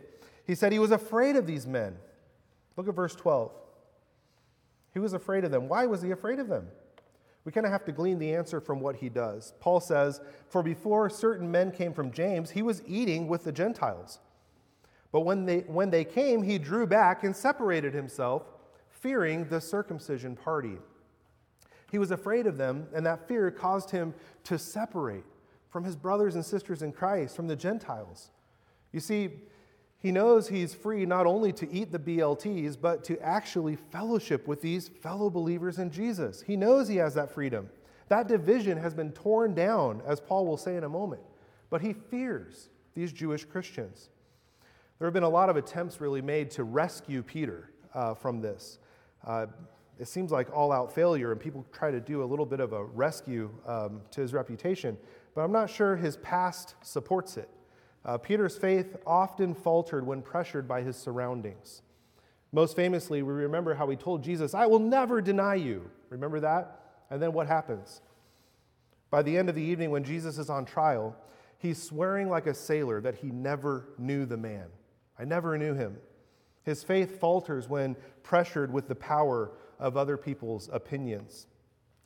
He 0.46 0.54
said 0.54 0.72
he 0.72 0.78
was 0.78 0.90
afraid 0.90 1.36
of 1.36 1.46
these 1.46 1.66
men. 1.66 1.96
Look 2.76 2.88
at 2.88 2.94
verse 2.94 3.14
12. 3.14 3.52
He 4.92 4.98
was 4.98 5.12
afraid 5.12 5.44
of 5.44 5.50
them. 5.50 5.68
Why 5.68 5.86
was 5.86 6.02
he 6.02 6.10
afraid 6.10 6.38
of 6.38 6.48
them? 6.48 6.68
We 7.44 7.52
kind 7.52 7.66
of 7.66 7.72
have 7.72 7.84
to 7.86 7.92
glean 7.92 8.18
the 8.18 8.34
answer 8.34 8.60
from 8.60 8.80
what 8.80 8.96
he 8.96 9.08
does. 9.08 9.54
Paul 9.60 9.80
says, 9.80 10.20
For 10.48 10.62
before 10.62 11.08
certain 11.10 11.50
men 11.50 11.72
came 11.72 11.92
from 11.92 12.12
James, 12.12 12.50
he 12.50 12.62
was 12.62 12.82
eating 12.86 13.26
with 13.26 13.44
the 13.44 13.52
Gentiles. 13.52 14.20
But 15.12 15.20
when 15.20 15.44
they, 15.44 15.60
when 15.60 15.90
they 15.90 16.04
came, 16.04 16.42
he 16.42 16.58
drew 16.58 16.86
back 16.86 17.22
and 17.22 17.36
separated 17.36 17.94
himself, 17.94 18.42
fearing 18.88 19.44
the 19.44 19.60
circumcision 19.60 20.36
party. 20.36 20.78
He 21.90 21.98
was 21.98 22.10
afraid 22.10 22.46
of 22.46 22.56
them, 22.56 22.86
and 22.94 23.04
that 23.04 23.28
fear 23.28 23.50
caused 23.50 23.90
him 23.90 24.14
to 24.44 24.58
separate 24.58 25.24
from 25.68 25.84
his 25.84 25.96
brothers 25.96 26.34
and 26.34 26.44
sisters 26.44 26.82
in 26.82 26.92
Christ, 26.92 27.36
from 27.36 27.48
the 27.48 27.56
Gentiles. 27.56 28.30
You 28.92 29.00
see, 29.00 29.30
he 29.98 30.12
knows 30.12 30.48
he's 30.48 30.74
free 30.74 31.04
not 31.04 31.26
only 31.26 31.52
to 31.52 31.70
eat 31.70 31.92
the 31.92 31.98
BLTs, 31.98 32.76
but 32.80 33.04
to 33.04 33.20
actually 33.20 33.76
fellowship 33.76 34.46
with 34.46 34.60
these 34.60 34.88
fellow 34.88 35.30
believers 35.30 35.78
in 35.78 35.90
Jesus. 35.90 36.42
He 36.42 36.56
knows 36.56 36.88
he 36.88 36.96
has 36.96 37.14
that 37.14 37.32
freedom. 37.32 37.68
That 38.08 38.28
division 38.28 38.78
has 38.78 38.94
been 38.94 39.12
torn 39.12 39.54
down, 39.54 40.02
as 40.06 40.20
Paul 40.20 40.46
will 40.46 40.56
say 40.56 40.76
in 40.76 40.84
a 40.84 40.88
moment. 40.88 41.22
But 41.70 41.82
he 41.82 41.92
fears 41.92 42.68
these 42.94 43.12
Jewish 43.12 43.44
Christians. 43.44 44.10
There 45.02 45.08
have 45.08 45.14
been 45.14 45.24
a 45.24 45.28
lot 45.28 45.50
of 45.50 45.56
attempts 45.56 46.00
really 46.00 46.22
made 46.22 46.48
to 46.52 46.62
rescue 46.62 47.24
Peter 47.24 47.70
uh, 47.92 48.14
from 48.14 48.40
this. 48.40 48.78
Uh, 49.26 49.46
it 49.98 50.06
seems 50.06 50.30
like 50.30 50.56
all 50.56 50.70
out 50.70 50.94
failure, 50.94 51.32
and 51.32 51.40
people 51.40 51.66
try 51.72 51.90
to 51.90 51.98
do 51.98 52.22
a 52.22 52.24
little 52.24 52.46
bit 52.46 52.60
of 52.60 52.72
a 52.72 52.84
rescue 52.84 53.50
um, 53.66 54.02
to 54.12 54.20
his 54.20 54.32
reputation, 54.32 54.96
but 55.34 55.40
I'm 55.40 55.50
not 55.50 55.68
sure 55.68 55.96
his 55.96 56.18
past 56.18 56.76
supports 56.82 57.36
it. 57.36 57.48
Uh, 58.04 58.16
Peter's 58.16 58.56
faith 58.56 58.96
often 59.04 59.56
faltered 59.56 60.06
when 60.06 60.22
pressured 60.22 60.68
by 60.68 60.82
his 60.82 60.96
surroundings. 60.96 61.82
Most 62.52 62.76
famously, 62.76 63.24
we 63.24 63.32
remember 63.32 63.74
how 63.74 63.90
he 63.90 63.96
told 63.96 64.22
Jesus, 64.22 64.54
I 64.54 64.66
will 64.66 64.78
never 64.78 65.20
deny 65.20 65.56
you. 65.56 65.90
Remember 66.10 66.38
that? 66.38 66.80
And 67.10 67.20
then 67.20 67.32
what 67.32 67.48
happens? 67.48 68.02
By 69.10 69.22
the 69.22 69.36
end 69.36 69.48
of 69.48 69.56
the 69.56 69.62
evening, 69.62 69.90
when 69.90 70.04
Jesus 70.04 70.38
is 70.38 70.48
on 70.48 70.64
trial, 70.64 71.16
he's 71.58 71.82
swearing 71.82 72.28
like 72.28 72.46
a 72.46 72.54
sailor 72.54 73.00
that 73.00 73.16
he 73.16 73.32
never 73.32 73.88
knew 73.98 74.26
the 74.26 74.36
man. 74.36 74.68
I 75.22 75.24
never 75.24 75.56
knew 75.56 75.72
him. 75.72 75.96
His 76.64 76.82
faith 76.82 77.18
falters 77.18 77.68
when 77.68 77.96
pressured 78.22 78.72
with 78.72 78.88
the 78.88 78.94
power 78.94 79.52
of 79.78 79.96
other 79.96 80.18
people's 80.18 80.68
opinions. 80.72 81.46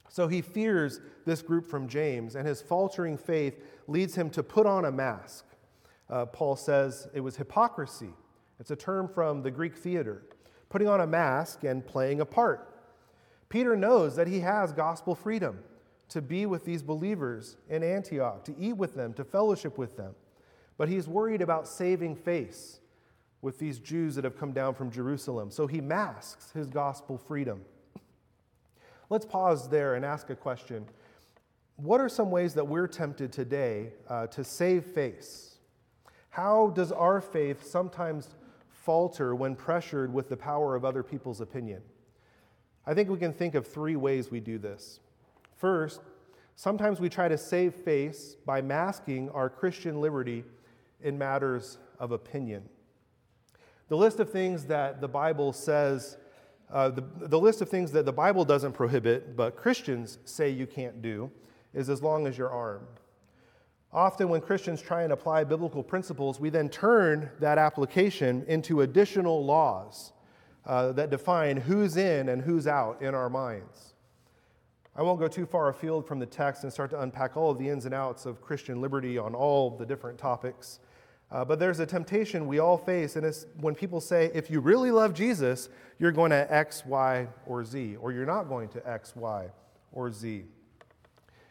So 0.08 0.28
he 0.28 0.40
fears 0.40 1.00
this 1.25 1.42
group 1.42 1.66
from 1.66 1.88
James, 1.88 2.37
and 2.37 2.46
his 2.46 2.62
faltering 2.62 3.18
faith 3.18 3.58
leads 3.88 4.14
him 4.14 4.30
to 4.30 4.42
put 4.42 4.66
on 4.66 4.85
a 4.85 4.92
mask 4.92 5.46
uh, 6.08 6.26
Paul 6.26 6.56
says 6.56 7.08
it 7.14 7.20
was 7.20 7.37
hypocrisy. 7.37 8.11
It's 8.61 8.70
a 8.70 8.76
term 8.76 9.08
from 9.08 9.42
the 9.42 9.50
Greek 9.50 9.76
theater, 9.76 10.23
putting 10.68 10.88
on 10.88 11.00
a 11.00 11.06
mask 11.06 11.64
and 11.64 11.85
playing 11.85 12.20
a 12.20 12.25
part. 12.25 12.73
Peter 13.49 13.76
knows 13.76 14.16
that 14.16 14.26
he 14.26 14.40
has 14.40 14.73
gospel 14.73 15.14
freedom 15.14 15.58
to 16.08 16.23
be 16.23 16.46
with 16.46 16.64
these 16.64 16.82
believers 16.82 17.56
in 17.68 17.82
Antioch, 17.82 18.44
to 18.44 18.56
eat 18.58 18.76
with 18.76 18.94
them, 18.94 19.12
to 19.14 19.25
fellowship 19.25 19.76
with 19.76 19.96
them. 19.96 20.14
But 20.78 20.88
he's 20.88 21.08
worried 21.08 21.42
about 21.42 21.66
saving 21.66 22.16
face 22.16 22.80
with 23.46 23.60
these 23.60 23.78
Jews 23.78 24.16
that 24.16 24.24
have 24.24 24.36
come 24.36 24.50
down 24.50 24.74
from 24.74 24.90
Jerusalem. 24.90 25.52
So 25.52 25.68
he 25.68 25.80
masks 25.80 26.50
his 26.50 26.66
gospel 26.66 27.16
freedom. 27.16 27.60
Let's 29.08 29.24
pause 29.24 29.68
there 29.68 29.94
and 29.94 30.04
ask 30.04 30.30
a 30.30 30.34
question. 30.34 30.84
What 31.76 32.00
are 32.00 32.08
some 32.08 32.32
ways 32.32 32.54
that 32.54 32.66
we're 32.66 32.88
tempted 32.88 33.32
today 33.32 33.92
uh, 34.08 34.26
to 34.26 34.42
save 34.42 34.84
face? 34.84 35.58
How 36.30 36.72
does 36.74 36.90
our 36.90 37.20
faith 37.20 37.64
sometimes 37.64 38.30
falter 38.68 39.32
when 39.36 39.54
pressured 39.54 40.12
with 40.12 40.28
the 40.28 40.36
power 40.36 40.74
of 40.74 40.84
other 40.84 41.04
people's 41.04 41.40
opinion? 41.40 41.82
I 42.84 42.94
think 42.94 43.08
we 43.08 43.16
can 43.16 43.32
think 43.32 43.54
of 43.54 43.64
three 43.64 43.94
ways 43.94 44.28
we 44.28 44.40
do 44.40 44.58
this. 44.58 44.98
First, 45.56 46.00
sometimes 46.56 46.98
we 46.98 47.08
try 47.08 47.28
to 47.28 47.38
save 47.38 47.76
face 47.76 48.34
by 48.44 48.60
masking 48.60 49.30
our 49.30 49.48
Christian 49.48 50.00
liberty 50.00 50.42
in 51.00 51.16
matters 51.16 51.78
of 52.00 52.10
opinion. 52.10 52.68
The 53.88 53.97
list 53.97 54.19
of 54.19 54.31
things 54.31 54.64
that 54.64 55.00
the 55.00 55.09
Bible 55.09 55.52
says, 55.52 56.16
uh, 56.73 56.90
the, 56.90 57.05
the 57.19 57.38
list 57.38 57.62
of 57.62 57.69
things 57.69 57.93
that 57.93 58.05
the 58.05 58.12
Bible 58.12 58.45
doesn't 58.45 58.73
prohibit, 58.73 59.37
but 59.37 59.57
Christians 59.57 60.19
say 60.25 60.50
you 60.50 60.66
can't 60.66 61.00
do, 61.00 61.31
is 61.73 61.88
as 61.88 62.02
long 62.02 62.26
as 62.26 62.37
you're 62.37 62.50
armed. 62.50 62.87
Often, 63.93 64.28
when 64.28 64.40
Christians 64.40 64.83
try 64.83 65.05
and 65.05 65.12
apply 65.12 65.45
biblical 65.45 65.83
principles, 65.83 66.40
we 66.40 66.50
then 66.50 66.69
turn 66.69 67.31
that 67.38 67.59
application 67.59 68.45
into 68.49 68.81
additional 68.81 69.45
laws 69.45 70.12
uh, 70.66 70.93
that 70.93 71.11
define 71.11 71.57
who's 71.57 71.97
in 71.97 72.28
and 72.28 72.43
who's 72.43 72.66
out 72.66 73.00
in 73.00 73.14
our 73.14 73.31
minds. 73.31 73.95
I 74.97 75.02
won't 75.02 75.21
go 75.21 75.28
too 75.28 75.47
far 75.47 75.69
afield 75.69 76.09
from 76.09 76.19
the 76.19 76.26
text 76.26 76.64
and 76.64 76.73
start 76.73 76.90
to 76.90 77.00
unpack 77.00 77.37
all 77.37 77.50
of 77.50 77.59
the 77.59 77.69
ins 77.69 77.85
and 77.85 77.95
outs 77.95 78.26
of 78.26 78.40
Christian 78.40 78.81
liberty 78.81 79.19
on 79.19 79.35
all 79.35 79.71
the 79.71 79.87
different 79.87 80.19
topics. 80.19 80.81
Uh, 81.30 81.45
but 81.45 81.59
there's 81.59 81.80
a 81.80 81.87
temptation 81.87 82.47
we 82.47 82.59
all 82.59 82.78
face, 82.78 83.16
and 83.16 83.26
it's 83.26 83.47
when 83.61 83.75
people 83.75 84.00
say, 84.00 84.30
if 84.33 84.50
you 84.50 84.61
really 84.61 84.90
love 84.90 85.12
Jesus, 85.12 85.68
you're 85.99 86.12
going 86.12 86.30
to 86.30 86.52
X, 86.52 86.85
Y, 86.87 87.26
or 87.47 87.64
Z, 87.64 87.97
or 87.97 88.12
you're 88.12 88.26
not 88.26 88.45
going 88.45 88.68
to 88.71 88.88
X, 88.88 89.16
Y, 89.16 89.49
or 89.92 90.12
Z. 90.12 90.45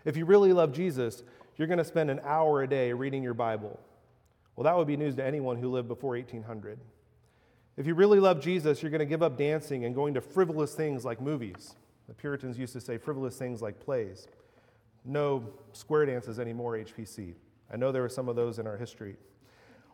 If 0.05 0.15
you 0.15 0.25
really 0.25 0.53
love 0.53 0.71
Jesus, 0.71 1.23
you're 1.57 1.67
going 1.67 1.77
to 1.77 1.85
spend 1.85 2.09
an 2.09 2.21
hour 2.23 2.63
a 2.63 2.67
day 2.67 2.93
reading 2.93 3.21
your 3.21 3.33
Bible. 3.33 3.79
Well, 4.55 4.63
that 4.63 4.77
would 4.77 4.87
be 4.87 4.95
news 4.95 5.15
to 5.15 5.25
anyone 5.25 5.57
who 5.57 5.69
lived 5.69 5.89
before 5.89 6.15
1800. 6.15 6.79
If 7.75 7.85
you 7.85 7.95
really 7.95 8.21
love 8.21 8.39
Jesus, 8.39 8.81
you're 8.81 8.91
going 8.91 8.99
to 8.99 9.05
give 9.05 9.21
up 9.21 9.37
dancing 9.37 9.83
and 9.83 9.93
going 9.93 10.13
to 10.13 10.21
frivolous 10.21 10.73
things 10.73 11.03
like 11.03 11.19
movies. 11.19 11.75
The 12.07 12.13
Puritans 12.13 12.57
used 12.57 12.73
to 12.73 12.81
say 12.81 12.97
frivolous 12.97 13.35
things 13.37 13.61
like 13.61 13.79
plays. 13.79 14.27
No 15.03 15.43
square 15.73 16.05
dances 16.05 16.39
anymore, 16.39 16.77
HPC. 16.77 17.33
I 17.71 17.77
know 17.77 17.91
there 17.91 18.05
are 18.05 18.09
some 18.09 18.29
of 18.29 18.35
those 18.35 18.59
in 18.59 18.67
our 18.67 18.77
history. 18.77 19.17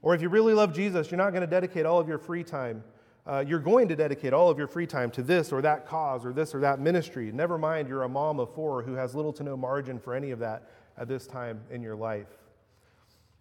Or 0.01 0.15
if 0.15 0.21
you 0.21 0.29
really 0.29 0.53
love 0.53 0.73
Jesus, 0.73 1.11
you're 1.11 1.17
not 1.17 1.31
going 1.31 1.41
to 1.41 1.47
dedicate 1.47 1.85
all 1.85 1.99
of 1.99 2.07
your 2.07 2.17
free 2.17 2.43
time. 2.43 2.83
Uh, 3.25 3.43
you're 3.47 3.59
going 3.59 3.87
to 3.87 3.95
dedicate 3.95 4.33
all 4.33 4.49
of 4.49 4.57
your 4.57 4.67
free 4.67 4.87
time 4.87 5.11
to 5.11 5.21
this 5.21 5.51
or 5.51 5.61
that 5.61 5.85
cause 5.85 6.25
or 6.25 6.33
this 6.33 6.55
or 6.55 6.59
that 6.61 6.79
ministry. 6.79 7.31
Never 7.31 7.57
mind, 7.57 7.87
you're 7.87 8.03
a 8.03 8.09
mom 8.09 8.39
of 8.39 8.53
four 8.55 8.81
who 8.81 8.93
has 8.93 9.13
little 9.13 9.31
to 9.33 9.43
no 9.43 9.55
margin 9.55 9.99
for 9.99 10.15
any 10.15 10.31
of 10.31 10.39
that 10.39 10.69
at 10.97 11.07
this 11.07 11.27
time 11.27 11.61
in 11.69 11.83
your 11.83 11.95
life. 11.95 12.27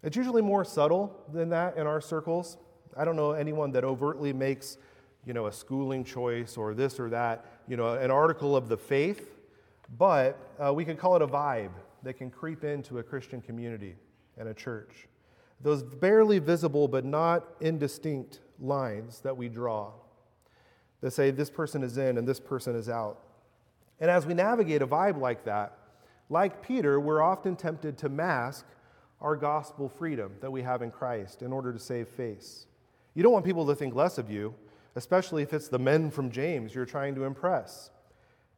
It's 0.02 0.16
usually 0.16 0.42
more 0.42 0.64
subtle 0.64 1.24
than 1.32 1.48
that 1.50 1.76
in 1.76 1.86
our 1.86 2.00
circles. 2.00 2.58
I 2.96 3.04
don't 3.04 3.16
know 3.16 3.32
anyone 3.32 3.72
that 3.72 3.84
overtly 3.84 4.32
makes, 4.32 4.76
you 5.24 5.32
know, 5.32 5.46
a 5.46 5.52
schooling 5.52 6.04
choice 6.04 6.56
or 6.56 6.74
this 6.74 7.00
or 7.00 7.08
that, 7.10 7.46
you 7.66 7.76
know, 7.76 7.94
an 7.94 8.10
article 8.10 8.56
of 8.56 8.68
the 8.68 8.76
faith, 8.76 9.30
but 9.98 10.38
uh, 10.62 10.72
we 10.72 10.84
can 10.84 10.96
call 10.96 11.16
it 11.16 11.22
a 11.22 11.26
vibe 11.26 11.72
that 12.02 12.14
can 12.14 12.30
creep 12.30 12.64
into 12.64 12.98
a 12.98 13.02
Christian 13.02 13.40
community 13.40 13.94
and 14.38 14.48
a 14.48 14.54
church. 14.54 15.06
Those 15.62 15.82
barely 15.82 16.38
visible 16.38 16.88
but 16.88 17.04
not 17.04 17.46
indistinct 17.60 18.40
lines 18.58 19.20
that 19.20 19.36
we 19.36 19.48
draw 19.48 19.92
that 21.00 21.12
say 21.12 21.30
this 21.30 21.50
person 21.50 21.82
is 21.82 21.96
in 21.96 22.18
and 22.18 22.26
this 22.26 22.40
person 22.40 22.76
is 22.76 22.88
out. 22.88 23.18
And 24.00 24.10
as 24.10 24.26
we 24.26 24.34
navigate 24.34 24.82
a 24.82 24.86
vibe 24.86 25.18
like 25.18 25.44
that, 25.44 25.76
like 26.28 26.62
Peter, 26.62 27.00
we're 27.00 27.22
often 27.22 27.56
tempted 27.56 27.98
to 27.98 28.08
mask 28.08 28.64
our 29.20 29.36
gospel 29.36 29.88
freedom 29.88 30.32
that 30.40 30.50
we 30.50 30.62
have 30.62 30.80
in 30.80 30.90
Christ 30.90 31.42
in 31.42 31.52
order 31.52 31.72
to 31.72 31.78
save 31.78 32.08
face. 32.08 32.66
You 33.14 33.22
don't 33.22 33.32
want 33.32 33.44
people 33.44 33.66
to 33.66 33.74
think 33.74 33.94
less 33.94 34.16
of 34.16 34.30
you, 34.30 34.54
especially 34.94 35.42
if 35.42 35.52
it's 35.52 35.68
the 35.68 35.78
men 35.78 36.10
from 36.10 36.30
James 36.30 36.74
you're 36.74 36.86
trying 36.86 37.14
to 37.16 37.24
impress. 37.24 37.90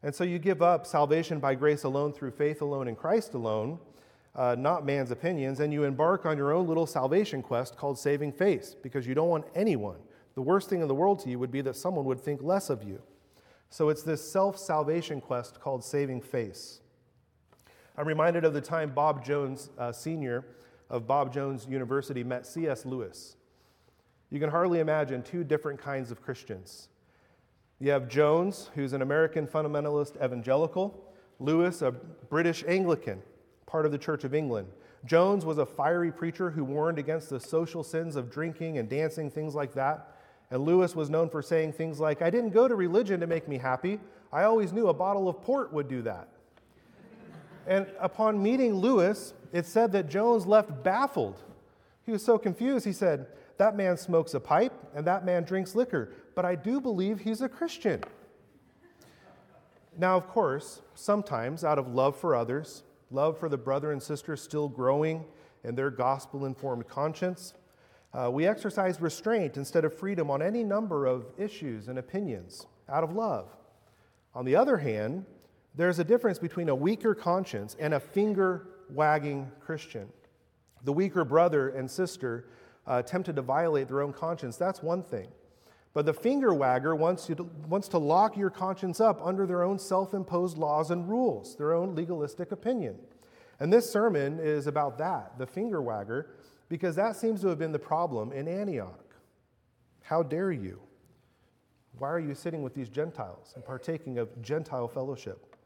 And 0.02 0.14
so 0.14 0.24
you 0.24 0.38
give 0.38 0.62
up 0.62 0.86
salvation 0.86 1.38
by 1.38 1.54
grace 1.54 1.84
alone 1.84 2.12
through 2.12 2.32
faith 2.32 2.60
alone 2.60 2.88
in 2.88 2.96
Christ 2.96 3.34
alone, 3.34 3.78
uh, 4.34 4.56
not 4.58 4.86
man's 4.86 5.10
opinions, 5.10 5.60
and 5.60 5.72
you 5.72 5.84
embark 5.84 6.24
on 6.24 6.36
your 6.36 6.52
own 6.52 6.66
little 6.66 6.86
salvation 6.86 7.42
quest 7.42 7.76
called 7.76 7.98
saving 7.98 8.32
face 8.32 8.74
because 8.82 9.06
you 9.06 9.14
don't 9.14 9.28
want 9.28 9.44
anyone. 9.54 9.98
The 10.34 10.42
worst 10.42 10.70
thing 10.70 10.80
in 10.80 10.88
the 10.88 10.94
world 10.94 11.18
to 11.20 11.30
you 11.30 11.38
would 11.38 11.50
be 11.50 11.60
that 11.62 11.76
someone 11.76 12.04
would 12.06 12.20
think 12.20 12.42
less 12.42 12.70
of 12.70 12.82
you. 12.82 13.02
So 13.68 13.88
it's 13.88 14.02
this 14.02 14.26
self 14.26 14.58
salvation 14.58 15.20
quest 15.20 15.60
called 15.60 15.84
saving 15.84 16.22
face. 16.22 16.80
I'm 17.96 18.06
reminded 18.06 18.44
of 18.44 18.54
the 18.54 18.60
time 18.60 18.90
Bob 18.94 19.24
Jones, 19.24 19.70
uh, 19.78 19.92
Sr., 19.92 20.44
of 20.88 21.06
Bob 21.06 21.32
Jones 21.32 21.66
University 21.66 22.22
met 22.22 22.46
C.S. 22.46 22.84
Lewis. 22.84 23.36
You 24.30 24.40
can 24.40 24.50
hardly 24.50 24.80
imagine 24.80 25.22
two 25.22 25.44
different 25.44 25.80
kinds 25.80 26.10
of 26.10 26.22
Christians. 26.22 26.88
You 27.78 27.90
have 27.90 28.08
Jones, 28.08 28.70
who's 28.74 28.92
an 28.92 29.02
American 29.02 29.46
fundamentalist 29.46 30.22
evangelical, 30.24 31.12
Lewis, 31.38 31.82
a 31.82 31.90
British 31.90 32.62
Anglican, 32.66 33.20
part 33.72 33.86
of 33.86 33.90
the 33.90 33.98
Church 33.98 34.22
of 34.22 34.34
England. 34.34 34.68
Jones 35.06 35.46
was 35.46 35.56
a 35.56 35.64
fiery 35.64 36.12
preacher 36.12 36.50
who 36.50 36.62
warned 36.62 36.98
against 36.98 37.30
the 37.30 37.40
social 37.40 37.82
sins 37.82 38.16
of 38.16 38.30
drinking 38.30 38.76
and 38.76 38.86
dancing, 38.86 39.30
things 39.30 39.54
like 39.54 39.72
that. 39.72 40.14
And 40.50 40.62
Lewis 40.62 40.94
was 40.94 41.08
known 41.08 41.30
for 41.30 41.40
saying 41.40 41.72
things 41.72 41.98
like, 41.98 42.20
I 42.20 42.28
didn't 42.28 42.50
go 42.50 42.68
to 42.68 42.74
religion 42.74 43.18
to 43.20 43.26
make 43.26 43.48
me 43.48 43.56
happy. 43.56 43.98
I 44.30 44.42
always 44.44 44.74
knew 44.74 44.88
a 44.88 44.94
bottle 44.94 45.26
of 45.26 45.40
port 45.40 45.72
would 45.72 45.88
do 45.88 46.02
that. 46.02 46.28
and 47.66 47.86
upon 47.98 48.42
meeting 48.42 48.74
Lewis, 48.74 49.32
it 49.54 49.64
said 49.64 49.90
that 49.92 50.10
Jones 50.10 50.46
left 50.46 50.84
baffled. 50.84 51.42
He 52.04 52.12
was 52.12 52.22
so 52.22 52.36
confused, 52.36 52.84
he 52.84 52.92
said, 52.92 53.26
That 53.56 53.74
man 53.74 53.96
smokes 53.96 54.34
a 54.34 54.40
pipe 54.40 54.74
and 54.94 55.06
that 55.06 55.24
man 55.24 55.44
drinks 55.44 55.74
liquor, 55.74 56.12
but 56.34 56.44
I 56.44 56.56
do 56.56 56.78
believe 56.78 57.20
he's 57.20 57.40
a 57.40 57.48
Christian. 57.48 58.04
Now, 59.96 60.18
of 60.18 60.28
course, 60.28 60.82
sometimes 60.94 61.64
out 61.64 61.78
of 61.78 61.88
love 61.88 62.16
for 62.18 62.36
others, 62.36 62.82
love 63.12 63.38
for 63.38 63.48
the 63.48 63.58
brother 63.58 63.92
and 63.92 64.02
sister 64.02 64.36
still 64.36 64.68
growing 64.68 65.24
and 65.64 65.76
their 65.76 65.90
gospel 65.90 66.44
informed 66.44 66.88
conscience, 66.88 67.54
uh, 68.14 68.30
we 68.30 68.46
exercise 68.46 69.00
restraint 69.00 69.56
instead 69.56 69.84
of 69.84 69.96
freedom 69.96 70.30
on 70.30 70.42
any 70.42 70.62
number 70.62 71.06
of 71.06 71.26
issues 71.38 71.88
and 71.88 71.98
opinions 71.98 72.66
out 72.88 73.04
of 73.04 73.14
love. 73.14 73.48
On 74.34 74.44
the 74.44 74.56
other 74.56 74.76
hand, 74.76 75.24
there's 75.74 75.98
a 75.98 76.04
difference 76.04 76.38
between 76.38 76.68
a 76.68 76.74
weaker 76.74 77.14
conscience 77.14 77.76
and 77.78 77.94
a 77.94 78.00
finger 78.00 78.68
wagging 78.90 79.50
Christian. 79.60 80.08
The 80.84 80.92
weaker 80.92 81.24
brother 81.24 81.70
and 81.70 81.90
sister 81.90 82.48
uh, 82.86 83.02
tempted 83.02 83.36
to 83.36 83.42
violate 83.42 83.88
their 83.88 84.02
own 84.02 84.12
conscience, 84.12 84.56
that's 84.56 84.82
one 84.82 85.02
thing. 85.02 85.28
But 85.94 86.06
the 86.06 86.14
finger 86.14 86.54
wagger 86.54 86.94
wants, 86.96 87.28
you 87.28 87.34
to, 87.34 87.42
wants 87.68 87.88
to 87.88 87.98
lock 87.98 88.36
your 88.36 88.48
conscience 88.48 89.00
up 89.00 89.20
under 89.22 89.46
their 89.46 89.62
own 89.62 89.78
self 89.78 90.14
imposed 90.14 90.56
laws 90.56 90.90
and 90.90 91.08
rules, 91.08 91.56
their 91.56 91.74
own 91.74 91.94
legalistic 91.94 92.50
opinion. 92.50 92.98
And 93.60 93.72
this 93.72 93.90
sermon 93.90 94.40
is 94.40 94.66
about 94.66 94.98
that, 94.98 95.38
the 95.38 95.46
finger 95.46 95.82
wagger, 95.82 96.30
because 96.68 96.96
that 96.96 97.16
seems 97.16 97.42
to 97.42 97.48
have 97.48 97.58
been 97.58 97.72
the 97.72 97.78
problem 97.78 98.32
in 98.32 98.48
Antioch. 98.48 99.14
How 100.02 100.22
dare 100.22 100.50
you? 100.50 100.80
Why 101.98 102.08
are 102.08 102.18
you 102.18 102.34
sitting 102.34 102.62
with 102.62 102.74
these 102.74 102.88
Gentiles 102.88 103.52
and 103.54 103.64
partaking 103.64 104.18
of 104.18 104.40
Gentile 104.40 104.88
fellowship? 104.88 105.56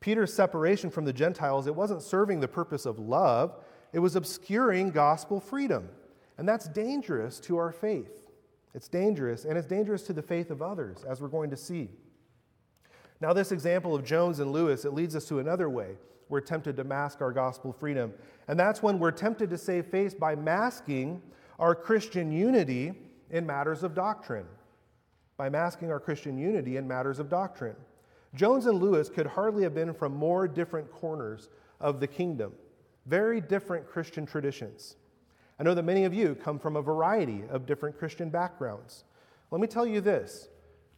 Peter's 0.00 0.34
separation 0.34 0.90
from 0.90 1.04
the 1.04 1.12
Gentiles, 1.12 1.68
it 1.68 1.74
wasn't 1.74 2.02
serving 2.02 2.40
the 2.40 2.48
purpose 2.48 2.84
of 2.84 2.98
love, 2.98 3.54
it 3.92 4.00
was 4.00 4.16
obscuring 4.16 4.90
gospel 4.90 5.38
freedom. 5.38 5.88
And 6.36 6.48
that's 6.48 6.66
dangerous 6.68 7.38
to 7.40 7.56
our 7.56 7.70
faith. 7.70 8.21
It's 8.74 8.88
dangerous, 8.88 9.44
and 9.44 9.58
it's 9.58 9.66
dangerous 9.66 10.02
to 10.04 10.12
the 10.12 10.22
faith 10.22 10.50
of 10.50 10.62
others, 10.62 11.04
as 11.04 11.20
we're 11.20 11.28
going 11.28 11.50
to 11.50 11.56
see. 11.56 11.90
Now, 13.20 13.32
this 13.32 13.52
example 13.52 13.94
of 13.94 14.04
Jones 14.04 14.40
and 14.40 14.50
Lewis, 14.50 14.84
it 14.84 14.94
leads 14.94 15.14
us 15.14 15.26
to 15.26 15.38
another 15.38 15.68
way 15.68 15.96
we're 16.28 16.40
tempted 16.40 16.76
to 16.78 16.84
mask 16.84 17.20
our 17.20 17.30
gospel 17.30 17.74
freedom. 17.74 18.12
And 18.48 18.58
that's 18.58 18.82
when 18.82 18.98
we're 18.98 19.10
tempted 19.10 19.50
to 19.50 19.58
save 19.58 19.86
face 19.86 20.14
by 20.14 20.34
masking 20.34 21.20
our 21.58 21.74
Christian 21.74 22.32
unity 22.32 22.94
in 23.30 23.44
matters 23.44 23.82
of 23.82 23.94
doctrine. 23.94 24.46
By 25.36 25.50
masking 25.50 25.90
our 25.90 26.00
Christian 26.00 26.38
unity 26.38 26.78
in 26.78 26.88
matters 26.88 27.18
of 27.18 27.28
doctrine. 27.28 27.76
Jones 28.34 28.64
and 28.64 28.80
Lewis 28.80 29.10
could 29.10 29.26
hardly 29.26 29.62
have 29.62 29.74
been 29.74 29.92
from 29.92 30.16
more 30.16 30.48
different 30.48 30.90
corners 30.90 31.50
of 31.80 32.00
the 32.00 32.06
kingdom, 32.06 32.54
very 33.04 33.40
different 33.40 33.86
Christian 33.86 34.24
traditions. 34.24 34.96
I 35.58 35.62
know 35.62 35.74
that 35.74 35.84
many 35.84 36.04
of 36.04 36.14
you 36.14 36.34
come 36.34 36.58
from 36.58 36.76
a 36.76 36.82
variety 36.82 37.44
of 37.50 37.66
different 37.66 37.98
Christian 37.98 38.30
backgrounds. 38.30 39.04
Let 39.50 39.60
me 39.60 39.66
tell 39.66 39.86
you 39.86 40.00
this 40.00 40.48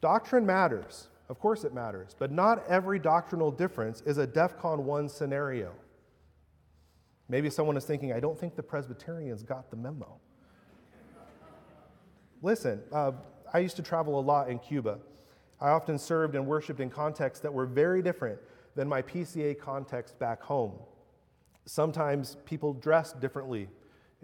doctrine 0.01 0.47
matters. 0.47 1.09
Of 1.29 1.41
course, 1.41 1.65
it 1.65 1.73
matters. 1.73 2.15
But 2.19 2.31
not 2.31 2.65
every 2.69 2.99
doctrinal 2.99 3.51
difference 3.51 4.03
is 4.03 4.19
a 4.19 4.27
DEFCON 4.27 4.81
1 4.81 5.09
scenario. 5.09 5.73
Maybe 7.29 7.49
someone 7.49 7.77
is 7.77 7.85
thinking, 7.85 8.13
I 8.13 8.21
don't 8.21 8.39
think 8.39 8.55
the 8.55 8.63
Presbyterians 8.63 9.43
got 9.43 9.71
the 9.71 9.77
memo. 9.77 10.21
Listen, 12.43 12.83
uh, 12.93 13.13
I 13.55 13.61
used 13.61 13.77
to 13.77 13.83
travel 13.83 14.19
a 14.19 14.21
lot 14.21 14.51
in 14.51 14.59
Cuba. 14.59 14.99
I 15.61 15.71
often 15.71 15.99
served 15.99 16.35
and 16.35 16.47
worshiped 16.47 16.81
in 16.81 16.91
contexts 16.91 17.43
that 17.43 17.53
were 17.53 17.65
very 17.65 18.03
different 18.03 18.39
than 18.75 18.87
my 18.87 19.01
PCA 19.01 19.59
context 19.59 20.19
back 20.19 20.43
home. 20.43 20.75
Sometimes 21.65 22.37
people 22.45 22.75
dressed 22.75 23.21
differently 23.21 23.69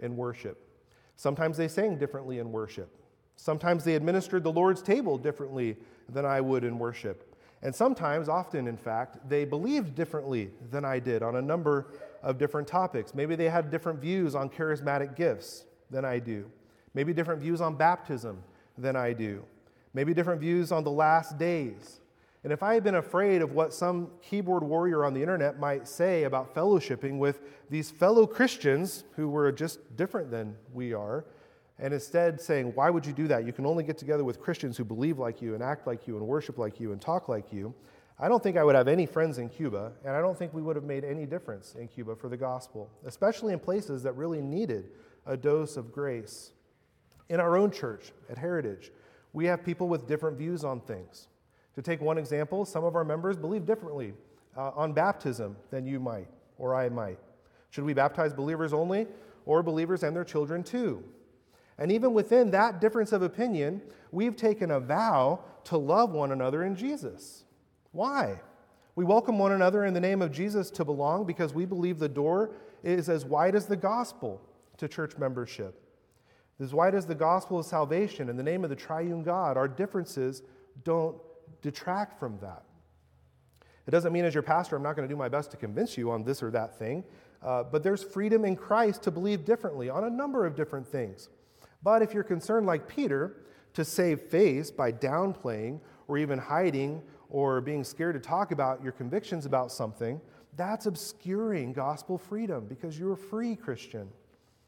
in 0.01 0.15
worship. 0.15 0.67
Sometimes 1.15 1.57
they 1.57 1.67
sang 1.67 1.97
differently 1.97 2.39
in 2.39 2.51
worship. 2.51 2.89
Sometimes 3.35 3.83
they 3.83 3.95
administered 3.95 4.43
the 4.43 4.51
Lord's 4.51 4.81
table 4.81 5.17
differently 5.17 5.77
than 6.09 6.25
I 6.25 6.41
would 6.41 6.63
in 6.63 6.77
worship. 6.77 7.35
And 7.63 7.73
sometimes, 7.73 8.27
often 8.27 8.67
in 8.67 8.77
fact, 8.77 9.17
they 9.29 9.45
believed 9.45 9.95
differently 9.95 10.49
than 10.71 10.83
I 10.83 10.99
did 10.99 11.21
on 11.21 11.35
a 11.35 11.41
number 11.41 11.87
of 12.23 12.37
different 12.37 12.67
topics. 12.67 13.13
Maybe 13.13 13.35
they 13.35 13.49
had 13.49 13.69
different 13.69 13.99
views 13.99 14.35
on 14.35 14.49
charismatic 14.49 15.15
gifts 15.15 15.65
than 15.89 16.03
I 16.03 16.19
do. 16.19 16.49
Maybe 16.93 17.13
different 17.13 17.41
views 17.41 17.61
on 17.61 17.75
baptism 17.75 18.43
than 18.77 18.95
I 18.95 19.13
do. 19.13 19.43
Maybe 19.93 20.13
different 20.13 20.41
views 20.41 20.71
on 20.71 20.83
the 20.83 20.91
last 20.91 21.37
days 21.37 22.00
and 22.43 22.51
if 22.51 22.63
I 22.63 22.73
had 22.73 22.83
been 22.83 22.95
afraid 22.95 23.41
of 23.41 23.51
what 23.51 23.73
some 23.73 24.09
keyboard 24.21 24.63
warrior 24.63 25.05
on 25.05 25.13
the 25.13 25.21
internet 25.21 25.59
might 25.59 25.87
say 25.87 26.23
about 26.23 26.55
fellowshipping 26.55 27.19
with 27.19 27.41
these 27.69 27.91
fellow 27.91 28.25
Christians 28.25 29.03
who 29.15 29.29
were 29.29 29.51
just 29.51 29.95
different 29.95 30.31
than 30.31 30.55
we 30.73 30.93
are, 30.93 31.25
and 31.77 31.93
instead 31.93 32.41
saying, 32.41 32.71
Why 32.73 32.89
would 32.89 33.05
you 33.05 33.13
do 33.13 33.27
that? 33.27 33.45
You 33.45 33.53
can 33.53 33.65
only 33.65 33.83
get 33.83 33.97
together 33.97 34.23
with 34.23 34.39
Christians 34.39 34.75
who 34.75 34.83
believe 34.83 35.19
like 35.19 35.41
you 35.41 35.53
and 35.53 35.61
act 35.61 35.85
like 35.85 36.07
you 36.07 36.17
and 36.17 36.25
worship 36.25 36.57
like 36.57 36.79
you 36.79 36.93
and 36.93 37.01
talk 37.01 37.29
like 37.29 37.53
you. 37.53 37.73
I 38.19 38.27
don't 38.27 38.41
think 38.41 38.57
I 38.57 38.63
would 38.63 38.75
have 38.75 38.87
any 38.87 39.05
friends 39.05 39.37
in 39.39 39.49
Cuba, 39.49 39.91
and 40.05 40.15
I 40.15 40.21
don't 40.21 40.37
think 40.37 40.53
we 40.53 40.61
would 40.61 40.75
have 40.75 40.85
made 40.85 41.03
any 41.03 41.25
difference 41.25 41.75
in 41.75 41.87
Cuba 41.87 42.15
for 42.15 42.29
the 42.29 42.37
gospel, 42.37 42.89
especially 43.05 43.53
in 43.53 43.59
places 43.59 44.03
that 44.03 44.13
really 44.13 44.41
needed 44.41 44.91
a 45.25 45.35
dose 45.37 45.77
of 45.77 45.91
grace. 45.91 46.51
In 47.29 47.39
our 47.39 47.55
own 47.55 47.71
church 47.71 48.11
at 48.29 48.37
Heritage, 48.37 48.91
we 49.33 49.45
have 49.45 49.63
people 49.63 49.87
with 49.87 50.07
different 50.07 50.37
views 50.37 50.63
on 50.63 50.81
things. 50.81 51.27
To 51.75 51.81
take 51.81 52.01
one 52.01 52.17
example, 52.17 52.65
some 52.65 52.83
of 52.83 52.95
our 52.95 53.03
members 53.03 53.37
believe 53.37 53.65
differently 53.65 54.13
uh, 54.57 54.71
on 54.75 54.93
baptism 54.93 55.55
than 55.69 55.85
you 55.85 55.99
might 55.99 56.27
or 56.57 56.75
I 56.75 56.89
might. 56.89 57.19
Should 57.69 57.85
we 57.85 57.93
baptize 57.93 58.33
believers 58.33 58.73
only 58.73 59.07
or 59.45 59.63
believers 59.63 60.03
and 60.03 60.15
their 60.15 60.25
children 60.25 60.63
too? 60.63 61.03
And 61.77 61.91
even 61.91 62.13
within 62.13 62.51
that 62.51 62.81
difference 62.81 63.11
of 63.11 63.21
opinion, 63.21 63.81
we've 64.11 64.35
taken 64.35 64.71
a 64.71 64.79
vow 64.79 65.39
to 65.65 65.77
love 65.77 66.11
one 66.11 66.31
another 66.31 66.63
in 66.63 66.75
Jesus. 66.75 67.45
Why? 67.91 68.39
We 68.95 69.05
welcome 69.05 69.39
one 69.39 69.53
another 69.53 69.85
in 69.85 69.93
the 69.93 69.99
name 69.99 70.21
of 70.21 70.31
Jesus 70.31 70.69
to 70.71 70.85
belong 70.85 71.25
because 71.25 71.53
we 71.53 71.65
believe 71.65 71.97
the 71.97 72.09
door 72.09 72.51
is 72.83 73.09
as 73.09 73.25
wide 73.25 73.55
as 73.55 73.65
the 73.65 73.77
gospel 73.77 74.41
to 74.77 74.87
church 74.87 75.17
membership. 75.17 75.81
As 76.59 76.73
wide 76.73 76.93
as 76.93 77.05
the 77.05 77.15
gospel 77.15 77.59
of 77.59 77.65
salvation 77.65 78.29
in 78.29 78.37
the 78.37 78.43
name 78.43 78.63
of 78.63 78.69
the 78.69 78.75
triune 78.75 79.23
God, 79.23 79.57
our 79.57 79.67
differences 79.67 80.43
don't 80.83 81.15
detract 81.61 82.19
from 82.19 82.37
that. 82.39 82.63
It 83.87 83.91
doesn't 83.91 84.13
mean, 84.13 84.25
as 84.25 84.33
your 84.33 84.43
pastor, 84.43 84.75
I'm 84.75 84.83
not 84.83 84.95
going 84.95 85.07
to 85.07 85.13
do 85.13 85.17
my 85.17 85.29
best 85.29 85.51
to 85.51 85.57
convince 85.57 85.97
you 85.97 86.11
on 86.11 86.23
this 86.23 86.43
or 86.43 86.51
that 86.51 86.77
thing, 86.77 87.03
uh, 87.41 87.63
but 87.63 87.83
there's 87.83 88.03
freedom 88.03 88.45
in 88.45 88.55
Christ 88.55 89.03
to 89.03 89.11
believe 89.11 89.45
differently 89.45 89.89
on 89.89 90.03
a 90.03 90.09
number 90.09 90.45
of 90.45 90.55
different 90.55 90.87
things. 90.87 91.29
But 91.83 92.01
if 92.01 92.13
you're 92.13 92.23
concerned, 92.23 92.67
like 92.67 92.87
Peter, 92.87 93.37
to 93.73 93.83
save 93.83 94.21
face 94.21 94.69
by 94.69 94.91
downplaying 94.91 95.79
or 96.07 96.17
even 96.17 96.37
hiding 96.37 97.01
or 97.29 97.61
being 97.61 97.83
scared 97.83 98.13
to 98.13 98.19
talk 98.19 98.51
about 98.51 98.83
your 98.83 98.91
convictions 98.91 99.45
about 99.45 99.71
something, 99.71 100.21
that's 100.57 100.85
obscuring 100.85 101.73
gospel 101.73 102.17
freedom 102.17 102.65
because 102.67 102.99
you're 102.99 103.13
a 103.13 103.17
free 103.17 103.55
Christian. 103.55 104.09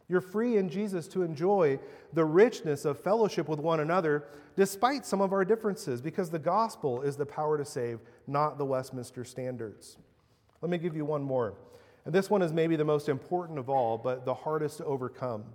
You're 0.08 0.22
free 0.22 0.58
in 0.58 0.70
Jesus 0.70 1.08
to 1.10 1.24
enjoy 1.24 1.80
the 2.12 2.26
richness 2.26 2.86
of 2.86 3.00
fellowship 3.00 3.48
with 3.48 3.60
one 3.60 3.80
another 3.80 4.26
despite 4.56 5.06
some 5.06 5.22
of 5.22 5.34
our 5.34 5.46
differences 5.46 6.02
because 6.02 6.30
the 6.30 6.40
gospel 6.40 7.02
is 7.02 7.16
the 7.16 7.26
power 7.26 7.58
to 7.58 7.66
save, 7.66 8.00
not 8.28 8.58
the 8.58 8.66
Westminster 8.66 9.24
standards. 9.24 9.98
Let 10.62 10.70
me 10.70 10.78
give 10.78 10.96
you 10.96 11.06
one 11.06 11.24
more. 11.24 11.56
And 12.06 12.14
this 12.14 12.30
one 12.30 12.42
is 12.42 12.52
maybe 12.52 12.76
the 12.76 12.86
most 12.86 13.10
important 13.10 13.58
of 13.58 13.70
all, 13.70 13.98
but 13.98 14.26
the 14.26 14.34
hardest 14.34 14.78
to 14.78 14.86
overcome. 14.86 15.46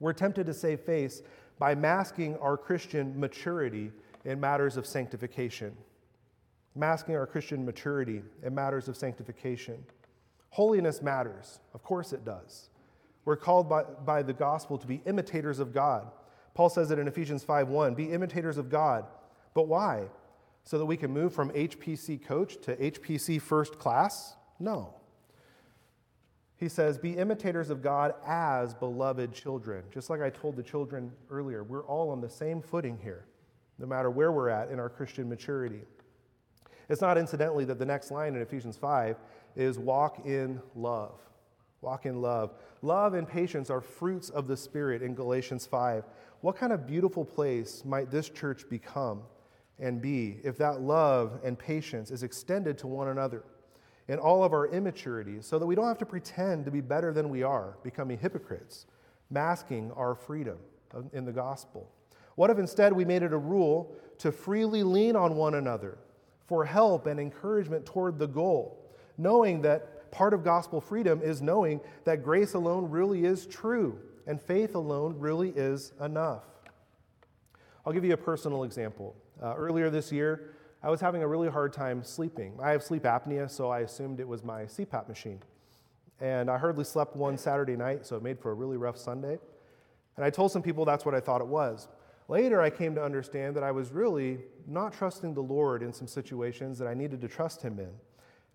We're 0.00 0.12
tempted 0.12 0.46
to 0.46 0.54
save 0.54 0.80
face 0.80 1.22
by 1.58 1.74
masking 1.74 2.36
our 2.38 2.56
Christian 2.56 3.18
maturity 3.18 3.90
in 4.24 4.40
matters 4.40 4.76
of 4.76 4.86
sanctification. 4.86 5.76
Masking 6.74 7.16
our 7.16 7.26
Christian 7.26 7.64
maturity 7.64 8.22
in 8.42 8.54
matters 8.54 8.88
of 8.88 8.96
sanctification. 8.96 9.84
Holiness 10.50 11.02
matters. 11.02 11.60
Of 11.74 11.82
course 11.82 12.12
it 12.12 12.24
does. 12.24 12.68
We're 13.26 13.36
called 13.36 13.68
by, 13.68 13.82
by 13.82 14.22
the 14.22 14.32
gospel 14.32 14.78
to 14.78 14.86
be 14.86 15.02
imitators 15.04 15.58
of 15.58 15.74
God. 15.74 16.06
Paul 16.54 16.70
says 16.70 16.90
it 16.90 16.98
in 16.98 17.06
Ephesians 17.06 17.44
5:1, 17.44 17.94
be 17.94 18.10
imitators 18.10 18.56
of 18.56 18.70
God. 18.70 19.04
But 19.52 19.68
why? 19.68 20.08
So 20.64 20.78
that 20.78 20.86
we 20.86 20.96
can 20.96 21.10
move 21.10 21.34
from 21.34 21.50
HPC 21.50 22.24
coach 22.24 22.56
to 22.62 22.76
HPC 22.76 23.42
first 23.42 23.78
class? 23.78 24.36
No. 24.58 24.94
He 26.56 26.68
says, 26.68 26.98
Be 26.98 27.16
imitators 27.16 27.68
of 27.68 27.82
God 27.82 28.14
as 28.26 28.74
beloved 28.74 29.32
children. 29.32 29.84
Just 29.92 30.08
like 30.08 30.22
I 30.22 30.30
told 30.30 30.56
the 30.56 30.62
children 30.62 31.12
earlier, 31.30 31.62
we're 31.62 31.84
all 31.84 32.10
on 32.10 32.20
the 32.20 32.30
same 32.30 32.62
footing 32.62 32.98
here, 33.02 33.26
no 33.78 33.86
matter 33.86 34.10
where 34.10 34.32
we're 34.32 34.48
at 34.48 34.70
in 34.70 34.80
our 34.80 34.88
Christian 34.88 35.28
maturity. 35.28 35.82
It's 36.88 37.00
not 37.00 37.18
incidentally 37.18 37.64
that 37.66 37.78
the 37.78 37.84
next 37.84 38.10
line 38.10 38.34
in 38.34 38.40
Ephesians 38.40 38.76
5 38.76 39.16
is 39.56 39.78
walk 39.78 40.24
in 40.24 40.62
love. 40.74 41.20
Walk 41.86 42.04
in 42.04 42.20
love. 42.20 42.52
Love 42.82 43.14
and 43.14 43.28
patience 43.28 43.70
are 43.70 43.80
fruits 43.80 44.28
of 44.28 44.48
the 44.48 44.56
Spirit 44.56 45.02
in 45.02 45.14
Galatians 45.14 45.66
5. 45.66 46.04
What 46.40 46.56
kind 46.56 46.72
of 46.72 46.84
beautiful 46.84 47.24
place 47.24 47.84
might 47.84 48.10
this 48.10 48.28
church 48.28 48.68
become 48.68 49.22
and 49.78 50.02
be 50.02 50.40
if 50.42 50.58
that 50.58 50.80
love 50.80 51.38
and 51.44 51.56
patience 51.56 52.10
is 52.10 52.24
extended 52.24 52.76
to 52.78 52.88
one 52.88 53.06
another 53.06 53.44
in 54.08 54.18
all 54.18 54.42
of 54.42 54.52
our 54.52 54.66
immaturity 54.66 55.40
so 55.40 55.60
that 55.60 55.66
we 55.66 55.76
don't 55.76 55.86
have 55.86 55.96
to 55.98 56.06
pretend 56.06 56.64
to 56.64 56.72
be 56.72 56.80
better 56.80 57.12
than 57.12 57.28
we 57.28 57.44
are, 57.44 57.76
becoming 57.84 58.18
hypocrites, 58.18 58.86
masking 59.30 59.92
our 59.92 60.16
freedom 60.16 60.58
in 61.12 61.24
the 61.24 61.30
gospel? 61.30 61.88
What 62.34 62.50
if 62.50 62.58
instead 62.58 62.92
we 62.92 63.04
made 63.04 63.22
it 63.22 63.32
a 63.32 63.38
rule 63.38 63.94
to 64.18 64.32
freely 64.32 64.82
lean 64.82 65.14
on 65.14 65.36
one 65.36 65.54
another 65.54 65.98
for 66.48 66.64
help 66.64 67.06
and 67.06 67.20
encouragement 67.20 67.86
toward 67.86 68.18
the 68.18 68.26
goal, 68.26 68.92
knowing 69.18 69.62
part 70.10 70.34
of 70.34 70.44
gospel 70.44 70.80
freedom 70.80 71.20
is 71.22 71.42
knowing 71.42 71.80
that 72.04 72.22
grace 72.22 72.54
alone 72.54 72.90
really 72.90 73.24
is 73.24 73.46
true 73.46 73.98
and 74.26 74.40
faith 74.40 74.74
alone 74.74 75.14
really 75.18 75.50
is 75.50 75.92
enough. 76.00 76.44
I'll 77.84 77.92
give 77.92 78.04
you 78.04 78.14
a 78.14 78.18
personal 78.18 78.64
example. 78.64 79.14
Uh, 79.42 79.54
earlier 79.54 79.90
this 79.90 80.10
year, 80.10 80.54
I 80.82 80.90
was 80.90 81.00
having 81.00 81.22
a 81.22 81.28
really 81.28 81.48
hard 81.48 81.72
time 81.72 82.02
sleeping. 82.02 82.58
I 82.62 82.70
have 82.70 82.82
sleep 82.82 83.04
apnea, 83.04 83.50
so 83.50 83.70
I 83.70 83.80
assumed 83.80 84.20
it 84.20 84.28
was 84.28 84.42
my 84.42 84.62
CPAP 84.62 85.08
machine. 85.08 85.40
And 86.20 86.50
I 86.50 86.58
hardly 86.58 86.84
slept 86.84 87.16
one 87.16 87.36
Saturday 87.38 87.76
night, 87.76 88.06
so 88.06 88.16
it 88.16 88.22
made 88.22 88.38
for 88.38 88.50
a 88.50 88.54
really 88.54 88.76
rough 88.76 88.96
Sunday. 88.96 89.38
And 90.16 90.24
I 90.24 90.30
told 90.30 90.50
some 90.50 90.62
people 90.62 90.84
that's 90.84 91.04
what 91.04 91.14
I 91.14 91.20
thought 91.20 91.40
it 91.40 91.46
was. 91.46 91.88
Later, 92.28 92.60
I 92.60 92.70
came 92.70 92.94
to 92.94 93.02
understand 93.02 93.54
that 93.56 93.62
I 93.62 93.70
was 93.70 93.92
really 93.92 94.38
not 94.66 94.92
trusting 94.92 95.34
the 95.34 95.42
Lord 95.42 95.82
in 95.82 95.92
some 95.92 96.08
situations 96.08 96.78
that 96.78 96.88
I 96.88 96.94
needed 96.94 97.20
to 97.20 97.28
trust 97.28 97.62
Him 97.62 97.78
in, 97.78 97.90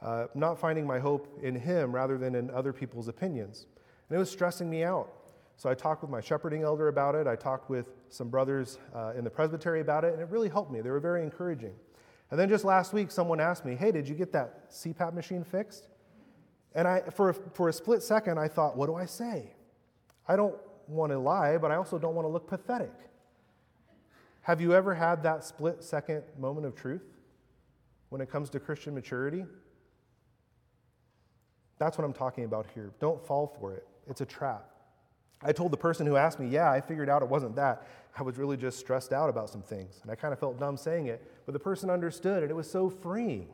uh, 0.02 0.28
not 0.34 0.60
finding 0.60 0.86
my 0.86 1.00
hope 1.00 1.40
in 1.42 1.56
Him 1.56 1.94
rather 1.94 2.18
than 2.18 2.36
in 2.36 2.50
other 2.52 2.74
people's 2.74 3.08
opinions. 3.08 3.68
And 4.10 4.16
it 4.16 4.20
was 4.20 4.30
stressing 4.30 4.70
me 4.70 4.84
out. 4.84 5.10
So 5.58 5.70
I 5.70 5.76
talked 5.76 6.02
with 6.02 6.10
my 6.10 6.22
shepherding 6.22 6.64
elder 6.64 6.88
about 6.88 7.14
it. 7.14 7.28
I 7.28 7.36
talked 7.36 7.70
with 7.70 7.86
some 8.10 8.30
brothers 8.30 8.80
uh, 8.96 9.14
in 9.16 9.24
the 9.24 9.30
presbytery 9.30 9.80
about 9.80 10.04
it, 10.04 10.14
and 10.14 10.22
it 10.22 10.30
really 10.30 10.50
helped 10.50 10.72
me. 10.72 10.82
They 10.82 10.90
were 10.90 11.00
very 11.00 11.22
encouraging. 11.22 11.74
And 12.32 12.40
then 12.40 12.50
just 12.50 12.66
last 12.66 12.94
week, 12.94 13.12
someone 13.12 13.40
asked 13.40 13.64
me, 13.64 13.76
Hey, 13.76 13.92
did 13.92 14.08
you 14.08 14.16
get 14.16 14.32
that 14.32 14.72
CPAP 14.72 15.14
machine 15.14 15.44
fixed? 15.44 15.88
And 16.74 16.88
I, 16.88 17.02
for, 17.14 17.34
for 17.34 17.70
a 17.70 17.74
split 17.74 18.02
second, 18.02 18.40
I 18.40 18.48
thought, 18.48 18.76
What 18.76 18.88
do 18.88 18.96
I 18.96 19.06
say? 19.06 19.54
I 20.28 20.36
don't 20.36 20.56
want 20.88 21.12
to 21.12 21.20
lie, 21.20 21.58
but 21.58 21.72
I 21.72 21.76
also 21.76 22.00
don't 22.00 22.16
want 22.16 22.26
to 22.26 22.30
look 22.32 22.48
pathetic. 22.48 22.94
Have 24.42 24.62
you 24.62 24.74
ever 24.74 24.96
had 24.96 25.22
that 25.24 25.44
split 25.44 25.84
second 25.84 26.24
moment 26.40 26.66
of 26.66 26.76
truth 26.76 27.04
when 28.10 28.22
it 28.22 28.32
comes 28.32 28.50
to 28.52 28.60
Christian 28.60 28.96
maturity? 28.96 29.46
That's 31.82 31.98
what 31.98 32.06
I'm 32.06 32.14
talking 32.14 32.44
about 32.44 32.68
here. 32.76 32.92
Don't 33.00 33.26
fall 33.26 33.58
for 33.60 33.74
it, 33.74 33.88
it's 34.08 34.22
a 34.22 34.26
trap. 34.26 34.70
I 35.42 35.52
told 35.52 35.72
the 35.72 35.78
person 35.78 36.06
who 36.06 36.16
asked 36.16 36.40
me, 36.40 36.48
Yeah, 36.48 36.70
I 36.70 36.80
figured 36.80 37.10
out 37.10 37.24
it 37.24 37.28
wasn't 37.28 37.56
that. 37.56 37.88
I 38.16 38.22
was 38.22 38.38
really 38.38 38.56
just 38.56 38.78
stressed 38.78 39.12
out 39.12 39.32
about 39.32 39.50
some 39.50 39.64
things. 39.64 40.00
And 40.04 40.12
I 40.12 40.14
kind 40.14 40.32
of 40.32 40.40
felt 40.40 40.60
dumb 40.60 40.78
saying 40.78 41.08
it, 41.08 41.26
but 41.48 41.54
the 41.54 41.60
person 41.60 41.90
understood, 41.90 42.44
and 42.44 42.52
it 42.52 42.54
was 42.54 42.70
so 42.70 42.88
freeing. 42.88 43.48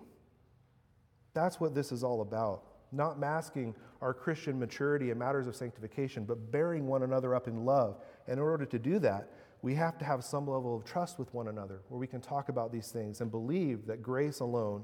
That's 1.33 1.61
what 1.61 1.73
this 1.73 1.93
is 1.93 2.03
all 2.03 2.19
about. 2.19 2.63
Not 2.91 3.17
masking 3.17 3.73
our 4.01 4.13
Christian 4.13 4.59
maturity 4.59 5.09
in 5.09 5.17
matters 5.17 5.47
of 5.47 5.55
sanctification, 5.55 6.25
but 6.25 6.51
bearing 6.51 6.85
one 6.85 7.03
another 7.03 7.33
up 7.33 7.47
in 7.47 7.63
love. 7.63 7.95
And 8.27 8.39
in 8.39 8.43
order 8.43 8.65
to 8.65 8.77
do 8.77 8.99
that, 8.99 9.29
we 9.61 9.73
have 9.75 9.97
to 9.99 10.05
have 10.05 10.21
some 10.25 10.49
level 10.49 10.75
of 10.75 10.83
trust 10.83 11.17
with 11.17 11.33
one 11.33 11.47
another 11.47 11.79
where 11.87 11.97
we 11.97 12.07
can 12.07 12.19
talk 12.19 12.49
about 12.49 12.73
these 12.73 12.89
things 12.89 13.21
and 13.21 13.31
believe 13.31 13.85
that 13.85 14.01
grace 14.01 14.41
alone 14.41 14.83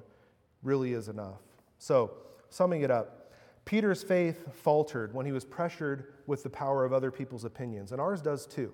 really 0.62 0.93
is 0.93 1.10
enough. 1.10 1.41
So, 1.77 2.13
summing 2.49 2.84
it 2.84 2.91
up, 2.91 3.22
Peter's 3.65 4.04
faith 4.04 4.54
faltered 4.54 5.13
when 5.13 5.26
he 5.26 5.32
was 5.32 5.45
pressured 5.45 6.13
with 6.28 6.43
the 6.43 6.49
power 6.49 6.84
of 6.84 6.93
other 6.93 7.12
people's 7.12 7.45
opinions, 7.45 7.91
and 7.91 8.02
ours 8.02 8.21
does 8.21 8.45
too. 8.45 8.73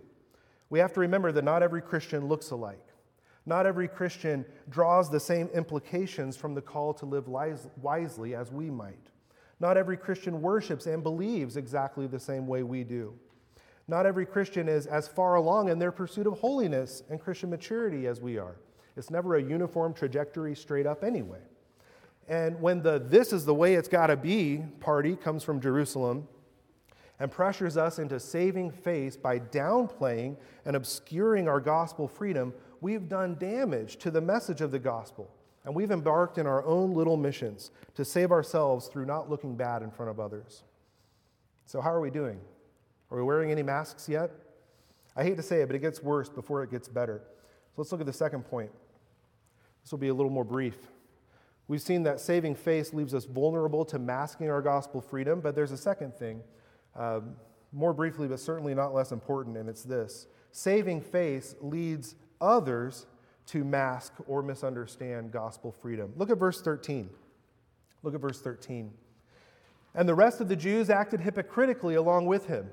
We 0.69 0.79
have 0.79 0.93
to 0.93 0.99
remember 0.99 1.31
that 1.31 1.43
not 1.43 1.63
every 1.63 1.81
Christian 1.81 2.27
looks 2.27 2.51
alike. 2.51 2.85
Not 3.45 3.65
every 3.65 3.87
Christian 3.87 4.45
draws 4.69 5.09
the 5.09 5.19
same 5.19 5.47
implications 5.47 6.37
from 6.37 6.53
the 6.53 6.61
call 6.61 6.93
to 6.95 7.05
live 7.05 7.27
wisely 7.27 8.35
as 8.35 8.51
we 8.51 8.69
might. 8.69 9.09
Not 9.59 9.77
every 9.77 9.97
Christian 9.97 10.41
worships 10.41 10.85
and 10.85 11.03
believes 11.03 11.57
exactly 11.57 12.07
the 12.07 12.19
same 12.19 12.47
way 12.47 12.63
we 12.63 12.83
do. 12.83 13.13
Not 13.87 14.05
every 14.05 14.25
Christian 14.25 14.69
is 14.69 14.85
as 14.85 15.07
far 15.07 15.35
along 15.35 15.69
in 15.69 15.79
their 15.79 15.91
pursuit 15.91 16.27
of 16.27 16.37
holiness 16.37 17.01
and 17.09 17.19
Christian 17.19 17.49
maturity 17.49 18.05
as 18.05 18.21
we 18.21 18.37
are. 18.37 18.57
It's 18.95 19.09
never 19.09 19.35
a 19.35 19.43
uniform 19.43 19.93
trajectory 19.93 20.55
straight 20.55 20.85
up 20.85 21.03
anyway. 21.03 21.41
And 22.29 22.61
when 22.61 22.83
the 22.83 22.99
this 22.99 23.33
is 23.33 23.43
the 23.43 23.55
way 23.55 23.73
it's 23.73 23.87
got 23.87 24.07
to 24.07 24.15
be 24.15 24.63
party 24.79 25.15
comes 25.15 25.43
from 25.43 25.59
Jerusalem 25.59 26.27
and 27.19 27.29
pressures 27.29 27.75
us 27.75 27.97
into 27.97 28.19
saving 28.19 28.71
face 28.71 29.17
by 29.17 29.39
downplaying 29.39 30.37
and 30.63 30.75
obscuring 30.75 31.47
our 31.49 31.59
gospel 31.59 32.07
freedom, 32.07 32.53
we've 32.81 33.09
done 33.09 33.35
damage 33.39 33.97
to 33.97 34.11
the 34.11 34.21
message 34.21 34.61
of 34.61 34.71
the 34.71 34.79
gospel. 34.79 35.29
And 35.65 35.75
we've 35.75 35.91
embarked 35.91 36.37
in 36.37 36.47
our 36.47 36.63
own 36.63 36.93
little 36.93 37.17
missions 37.17 37.71
to 37.95 38.05
save 38.05 38.31
ourselves 38.31 38.87
through 38.87 39.05
not 39.05 39.29
looking 39.29 39.55
bad 39.55 39.81
in 39.81 39.91
front 39.91 40.09
of 40.09 40.19
others. 40.19 40.63
So, 41.65 41.81
how 41.81 41.91
are 41.91 41.99
we 41.99 42.09
doing? 42.09 42.39
Are 43.11 43.17
we 43.17 43.23
wearing 43.23 43.51
any 43.51 43.63
masks 43.63 44.07
yet? 44.07 44.31
I 45.15 45.23
hate 45.23 45.35
to 45.35 45.43
say 45.43 45.61
it, 45.61 45.65
but 45.65 45.75
it 45.75 45.79
gets 45.79 46.01
worse 46.01 46.29
before 46.29 46.63
it 46.63 46.71
gets 46.71 46.87
better. 46.87 47.23
So, 47.25 47.73
let's 47.81 47.91
look 47.91 48.01
at 48.01 48.07
the 48.07 48.13
second 48.13 48.43
point. 48.43 48.71
This 49.83 49.91
will 49.91 49.99
be 49.99 50.07
a 50.07 50.13
little 50.13 50.31
more 50.31 50.45
brief. 50.45 50.77
We've 51.69 51.81
seen 51.81 52.01
that 52.03 52.19
saving 52.19 52.55
face 52.55 52.93
leaves 52.93 53.13
us 53.13 53.25
vulnerable 53.25 53.85
to 53.85 53.99
masking 53.99 54.49
our 54.49 54.61
gospel 54.61 55.01
freedom, 55.01 55.39
but 55.39 55.53
there's 55.55 55.71
a 55.71 55.77
second 55.77 56.15
thing, 56.15 56.41
um, 56.95 57.35
more 57.71 57.93
briefly, 57.93 58.27
but 58.27 58.39
certainly 58.39 58.73
not 58.73 58.91
less 58.91 59.11
important, 59.11 59.55
and 59.55 59.69
it's 59.69 59.83
this 59.83 60.25
saving 60.51 60.99
face 60.99 61.55
leads 61.61 62.15
others 62.41 63.05
to 63.45 63.63
mask 63.63 64.13
or 64.27 64.41
misunderstand 64.41 65.31
gospel 65.31 65.71
freedom. 65.71 66.11
Look 66.17 66.31
at 66.31 66.39
verse 66.39 66.59
13. 66.59 67.07
Look 68.01 68.15
at 68.15 68.21
verse 68.21 68.41
13. 68.41 68.91
And 69.93 70.09
the 70.09 70.15
rest 70.15 70.41
of 70.41 70.47
the 70.47 70.55
Jews 70.55 70.89
acted 70.89 71.21
hypocritically 71.21 71.93
along 71.93 72.25
with 72.25 72.47
him, 72.47 72.71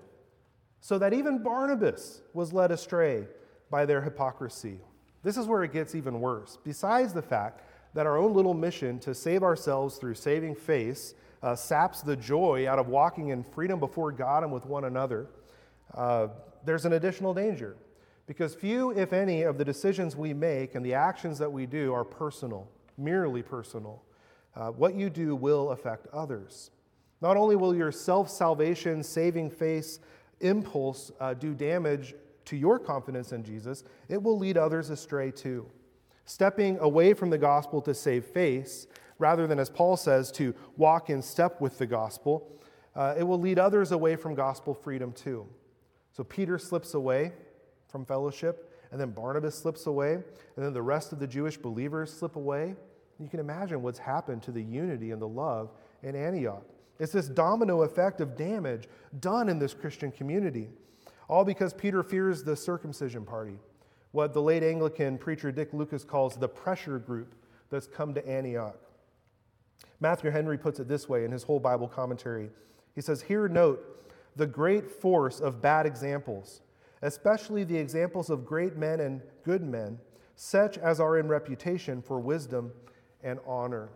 so 0.80 0.98
that 0.98 1.12
even 1.12 1.42
Barnabas 1.42 2.22
was 2.32 2.54
led 2.54 2.70
astray 2.70 3.26
by 3.68 3.84
their 3.84 4.00
hypocrisy. 4.00 4.78
This 5.22 5.36
is 5.36 5.46
where 5.46 5.62
it 5.64 5.72
gets 5.74 5.94
even 5.94 6.20
worse. 6.22 6.56
Besides 6.64 7.12
the 7.12 7.20
fact 7.20 7.60
that 7.96 8.04
our 8.04 8.18
own 8.18 8.34
little 8.34 8.52
mission 8.52 8.98
to 8.98 9.14
save 9.14 9.42
ourselves 9.42 9.96
through 9.96 10.12
saving 10.12 10.54
face 10.54 11.14
uh, 11.42 11.56
saps 11.56 12.02
the 12.02 12.14
joy 12.14 12.68
out 12.68 12.78
of 12.78 12.88
walking 12.88 13.28
in 13.28 13.42
freedom 13.42 13.80
before 13.80 14.12
God 14.12 14.42
and 14.42 14.52
with 14.52 14.66
one 14.66 14.84
another, 14.84 15.28
uh, 15.94 16.28
there's 16.66 16.84
an 16.84 16.92
additional 16.92 17.32
danger. 17.32 17.74
Because 18.26 18.54
few, 18.54 18.90
if 18.90 19.14
any, 19.14 19.44
of 19.44 19.56
the 19.56 19.64
decisions 19.64 20.14
we 20.14 20.34
make 20.34 20.74
and 20.74 20.84
the 20.84 20.92
actions 20.92 21.38
that 21.38 21.50
we 21.50 21.64
do 21.64 21.94
are 21.94 22.04
personal, 22.04 22.68
merely 22.98 23.42
personal. 23.42 24.02
Uh, 24.54 24.72
what 24.72 24.94
you 24.94 25.08
do 25.08 25.34
will 25.34 25.70
affect 25.70 26.06
others. 26.08 26.72
Not 27.22 27.38
only 27.38 27.56
will 27.56 27.74
your 27.74 27.92
self 27.92 28.28
salvation, 28.28 29.02
saving 29.02 29.48
face 29.48 30.00
impulse 30.40 31.12
uh, 31.18 31.32
do 31.32 31.54
damage 31.54 32.14
to 32.44 32.58
your 32.58 32.78
confidence 32.78 33.32
in 33.32 33.42
Jesus, 33.42 33.84
it 34.10 34.22
will 34.22 34.36
lead 34.38 34.58
others 34.58 34.90
astray 34.90 35.30
too 35.30 35.66
stepping 36.26 36.78
away 36.80 37.14
from 37.14 37.30
the 37.30 37.38
gospel 37.38 37.80
to 37.82 37.94
save 37.94 38.26
face, 38.26 38.86
rather 39.18 39.46
than, 39.46 39.58
as 39.58 39.70
Paul 39.70 39.96
says, 39.96 40.30
to 40.32 40.54
walk 40.76 41.08
in 41.08 41.22
step 41.22 41.60
with 41.60 41.78
the 41.78 41.86
gospel, 41.86 42.52
uh, 42.94 43.14
it 43.16 43.22
will 43.22 43.40
lead 43.40 43.58
others 43.58 43.92
away 43.92 44.16
from 44.16 44.34
gospel 44.34 44.74
freedom 44.74 45.12
too. 45.12 45.46
So 46.12 46.24
Peter 46.24 46.58
slips 46.58 46.94
away 46.94 47.32
from 47.88 48.04
fellowship, 48.04 48.72
and 48.90 49.00
then 49.00 49.10
Barnabas 49.10 49.54
slips 49.54 49.86
away, 49.86 50.14
and 50.14 50.64
then 50.64 50.72
the 50.72 50.82
rest 50.82 51.12
of 51.12 51.18
the 51.18 51.26
Jewish 51.26 51.56
believers 51.56 52.12
slip 52.12 52.36
away. 52.36 52.74
You 53.18 53.28
can 53.28 53.40
imagine 53.40 53.82
what's 53.82 53.98
happened 53.98 54.42
to 54.42 54.52
the 54.52 54.62
unity 54.62 55.10
and 55.10 55.22
the 55.22 55.28
love 55.28 55.70
in 56.02 56.14
Antioch. 56.14 56.64
It's 56.98 57.12
this 57.12 57.28
domino 57.28 57.82
effect 57.82 58.20
of 58.20 58.36
damage 58.36 58.88
done 59.20 59.48
in 59.48 59.58
this 59.58 59.74
Christian 59.74 60.10
community, 60.10 60.68
all 61.28 61.44
because 61.44 61.72
Peter 61.72 62.02
fears 62.02 62.42
the 62.42 62.56
circumcision 62.56 63.24
party 63.24 63.58
what 64.16 64.32
the 64.32 64.40
late 64.40 64.62
Anglican 64.62 65.18
preacher 65.18 65.52
Dick 65.52 65.74
Lucas 65.74 66.02
calls 66.02 66.36
the 66.36 66.48
pressure 66.48 66.98
group 66.98 67.34
that's 67.68 67.86
come 67.86 68.14
to 68.14 68.26
Antioch. 68.26 68.78
Matthew 70.00 70.30
Henry 70.30 70.56
puts 70.56 70.80
it 70.80 70.88
this 70.88 71.06
way 71.06 71.26
in 71.26 71.30
his 71.30 71.42
whole 71.42 71.60
Bible 71.60 71.86
commentary. 71.86 72.48
He 72.94 73.02
says, 73.02 73.20
Here 73.20 73.46
note 73.46 73.78
the 74.34 74.46
great 74.46 74.90
force 74.90 75.38
of 75.38 75.60
bad 75.60 75.84
examples, 75.84 76.62
especially 77.02 77.62
the 77.62 77.76
examples 77.76 78.30
of 78.30 78.46
great 78.46 78.74
men 78.74 79.00
and 79.00 79.20
good 79.44 79.62
men, 79.62 79.98
such 80.34 80.78
as 80.78 80.98
are 80.98 81.18
in 81.18 81.28
reputation 81.28 82.00
for 82.00 82.18
wisdom 82.18 82.72
and 83.22 83.38
honor. 83.46 83.90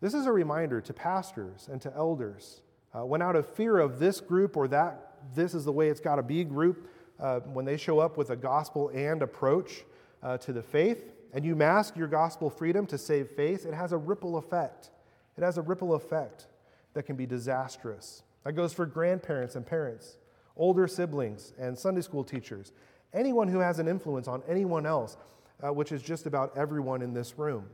This 0.00 0.14
is 0.14 0.26
a 0.26 0.32
reminder 0.32 0.80
to 0.80 0.92
pastors 0.92 1.68
and 1.70 1.80
to 1.82 1.94
elders 1.94 2.60
Uh, 2.94 3.06
when 3.06 3.22
out 3.22 3.36
of 3.36 3.46
fear 3.46 3.78
of 3.78 3.98
this 3.98 4.20
group 4.20 4.54
or 4.54 4.68
that, 4.68 5.14
this 5.34 5.54
is 5.54 5.64
the 5.64 5.72
way 5.72 5.88
it's 5.88 6.00
got 6.00 6.16
to 6.16 6.22
be 6.22 6.44
group, 6.44 6.88
uh, 7.22 7.40
when 7.40 7.64
they 7.64 7.76
show 7.76 8.00
up 8.00 8.16
with 8.16 8.30
a 8.30 8.36
gospel 8.36 8.90
and 8.92 9.22
approach 9.22 9.84
uh, 10.22 10.36
to 10.38 10.52
the 10.52 10.62
faith, 10.62 11.04
and 11.32 11.44
you 11.44 11.54
mask 11.54 11.96
your 11.96 12.08
gospel 12.08 12.50
freedom 12.50 12.84
to 12.86 12.98
save 12.98 13.30
face, 13.30 13.64
it 13.64 13.72
has 13.72 13.92
a 13.92 13.96
ripple 13.96 14.36
effect. 14.36 14.90
It 15.38 15.44
has 15.44 15.56
a 15.56 15.62
ripple 15.62 15.94
effect 15.94 16.46
that 16.94 17.04
can 17.04 17.16
be 17.16 17.24
disastrous. 17.24 18.22
That 18.44 18.52
goes 18.52 18.72
for 18.72 18.84
grandparents 18.86 19.54
and 19.54 19.64
parents, 19.64 20.16
older 20.56 20.88
siblings 20.88 21.54
and 21.58 21.78
Sunday 21.78 22.02
school 22.02 22.24
teachers, 22.24 22.72
anyone 23.14 23.48
who 23.48 23.60
has 23.60 23.78
an 23.78 23.86
influence 23.86 24.26
on 24.26 24.42
anyone 24.48 24.84
else, 24.84 25.16
uh, 25.62 25.72
which 25.72 25.92
is 25.92 26.02
just 26.02 26.26
about 26.26 26.56
everyone 26.56 27.02
in 27.02 27.14
this 27.14 27.38
room. 27.38 27.66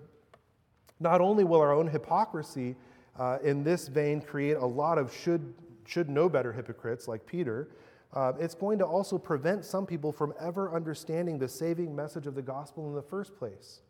Not 1.01 1.21
only 1.21 1.45
will 1.45 1.61
our 1.61 1.73
own 1.73 1.89
hypocrisy 1.89 2.77
uh, 3.19 3.39
in 3.43 3.65
this 3.65 3.89
vein 3.89 4.21
create 4.21 4.59
a 4.59 4.67
lot 4.67 4.99
of 4.99 5.13
should, 5.13 5.55
should 5.87 6.11
know 6.11 6.29
better 6.29 6.53
hypocrites 6.53 7.09
like 7.09 7.25
Peter, 7.25 7.69
uh, 8.15 8.33
it's 8.39 8.55
going 8.55 8.79
to 8.79 8.87
also 8.87 9.19
prevent 9.19 9.65
some 9.65 9.87
people 9.87 10.13
from 10.13 10.33
ever 10.41 10.75
understanding 10.75 11.39
the 11.39 11.49
saving 11.49 11.95
message 11.95 12.27
of 12.27 12.35
the 12.35 12.43
gospel 12.43 12.89
in 12.89 12.95
the 12.95 13.03
first 13.03 13.37
place. 13.37 13.81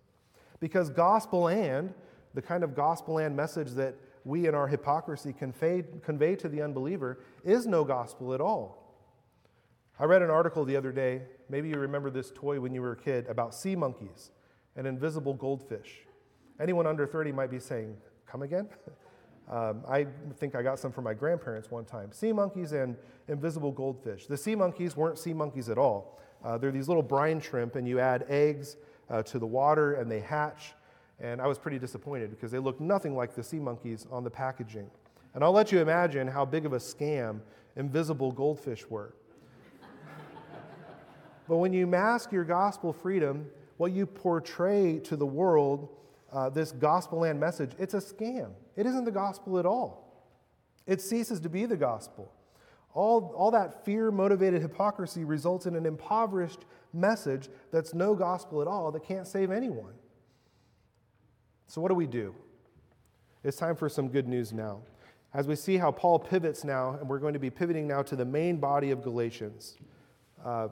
Because 0.60 0.90
gospel 0.90 1.48
and, 1.48 1.94
the 2.34 2.42
kind 2.42 2.64
of 2.64 2.74
gospel 2.74 3.18
and 3.18 3.36
message 3.36 3.70
that 3.72 3.94
we 4.24 4.46
in 4.46 4.54
our 4.54 4.66
hypocrisy 4.66 5.32
convey, 5.32 5.84
convey 6.02 6.34
to 6.36 6.48
the 6.48 6.60
unbeliever, 6.62 7.20
is 7.44 7.66
no 7.66 7.84
gospel 7.84 8.34
at 8.34 8.40
all. 8.40 8.84
I 10.00 10.04
read 10.04 10.22
an 10.22 10.30
article 10.30 10.64
the 10.64 10.76
other 10.76 10.92
day, 10.92 11.22
maybe 11.48 11.68
you 11.68 11.76
remember 11.76 12.10
this 12.10 12.30
toy 12.34 12.60
when 12.60 12.74
you 12.74 12.82
were 12.82 12.92
a 12.92 12.96
kid, 12.96 13.26
about 13.28 13.54
sea 13.54 13.74
monkeys, 13.74 14.30
an 14.76 14.86
invisible 14.86 15.34
goldfish. 15.34 16.06
Anyone 16.60 16.86
under 16.86 17.06
30 17.06 17.32
might 17.32 17.50
be 17.50 17.58
saying, 17.58 17.96
Come 18.26 18.42
again? 18.42 18.68
Um, 19.48 19.82
I 19.88 20.06
think 20.36 20.54
I 20.54 20.62
got 20.62 20.78
some 20.78 20.92
from 20.92 21.04
my 21.04 21.14
grandparents 21.14 21.70
one 21.70 21.84
time. 21.84 22.12
Sea 22.12 22.32
monkeys 22.32 22.72
and 22.72 22.96
invisible 23.28 23.72
goldfish. 23.72 24.26
The 24.26 24.36
sea 24.36 24.54
monkeys 24.54 24.96
weren't 24.96 25.18
sea 25.18 25.32
monkeys 25.32 25.70
at 25.70 25.78
all. 25.78 26.18
Uh, 26.44 26.58
they're 26.58 26.70
these 26.70 26.88
little 26.88 27.02
brine 27.02 27.40
shrimp, 27.40 27.74
and 27.74 27.88
you 27.88 27.98
add 27.98 28.26
eggs 28.28 28.76
uh, 29.10 29.22
to 29.22 29.38
the 29.38 29.46
water 29.46 29.94
and 29.94 30.10
they 30.10 30.20
hatch. 30.20 30.74
And 31.20 31.40
I 31.40 31.46
was 31.46 31.58
pretty 31.58 31.78
disappointed 31.78 32.30
because 32.30 32.50
they 32.50 32.58
looked 32.58 32.80
nothing 32.80 33.16
like 33.16 33.34
the 33.34 33.42
sea 33.42 33.58
monkeys 33.58 34.06
on 34.10 34.22
the 34.22 34.30
packaging. 34.30 34.88
And 35.34 35.42
I'll 35.42 35.52
let 35.52 35.72
you 35.72 35.80
imagine 35.80 36.28
how 36.28 36.44
big 36.44 36.64
of 36.66 36.72
a 36.72 36.78
scam 36.78 37.40
invisible 37.76 38.30
goldfish 38.32 38.88
were. 38.88 39.14
but 41.48 41.56
when 41.56 41.72
you 41.72 41.86
mask 41.86 42.32
your 42.32 42.44
gospel 42.44 42.92
freedom, 42.92 43.46
what 43.78 43.92
you 43.92 44.06
portray 44.06 44.98
to 45.00 45.16
the 45.16 45.26
world 45.26 45.88
uh, 46.32 46.50
this 46.50 46.72
gospel 46.72 47.24
and 47.24 47.40
message, 47.40 47.72
it's 47.78 47.94
a 47.94 47.98
scam. 47.98 48.50
It 48.76 48.86
isn't 48.86 49.04
the 49.04 49.12
gospel 49.12 49.58
at 49.58 49.66
all. 49.66 50.08
It 50.86 51.00
ceases 51.00 51.40
to 51.40 51.48
be 51.48 51.66
the 51.66 51.76
gospel. 51.76 52.32
All, 52.94 53.32
all 53.36 53.50
that 53.50 53.84
fear 53.84 54.10
motivated 54.10 54.62
hypocrisy 54.62 55.24
results 55.24 55.66
in 55.66 55.74
an 55.76 55.86
impoverished 55.86 56.64
message 56.92 57.48
that's 57.70 57.94
no 57.94 58.14
gospel 58.14 58.62
at 58.62 58.68
all 58.68 58.90
that 58.92 59.04
can't 59.04 59.26
save 59.26 59.50
anyone. 59.50 59.92
So, 61.66 61.80
what 61.80 61.88
do 61.88 61.94
we 61.94 62.06
do? 62.06 62.34
It's 63.44 63.56
time 63.56 63.76
for 63.76 63.88
some 63.88 64.08
good 64.08 64.26
news 64.26 64.52
now. 64.52 64.80
As 65.34 65.46
we 65.46 65.54
see 65.54 65.76
how 65.76 65.92
Paul 65.92 66.18
pivots 66.18 66.64
now, 66.64 66.96
and 66.98 67.08
we're 67.08 67.18
going 67.18 67.34
to 67.34 67.38
be 67.38 67.50
pivoting 67.50 67.86
now 67.86 68.02
to 68.02 68.16
the 68.16 68.24
main 68.24 68.56
body 68.56 68.90
of 68.90 69.02
Galatians. 69.02 69.76
Uh, 70.42 70.68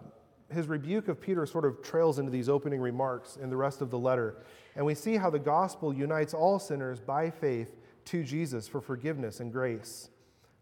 his 0.53 0.69
rebuke 0.69 1.09
of 1.09 1.21
Peter 1.21 1.45
sort 1.47 1.65
of 1.65 1.83
trails 1.83 2.19
into 2.19 2.31
these 2.31 2.49
opening 2.49 2.81
remarks 2.81 3.37
in 3.37 3.51
the 3.51 3.57
rest 3.57 3.81
of 3.81 3.91
the 3.91 3.99
letter. 3.99 4.37
And 4.77 4.85
we 4.85 4.95
see 4.95 5.17
how 5.17 5.31
the 5.31 5.39
gospel 5.39 5.93
unites 5.93 6.35
all 6.35 6.59
sinners 6.59 7.01
by 7.01 7.31
faith 7.31 7.77
to 8.07 8.23
Jesus 8.23 8.69
for 8.69 8.81
forgiveness 8.81 9.41
and 9.41 9.53
grace. 9.53 10.11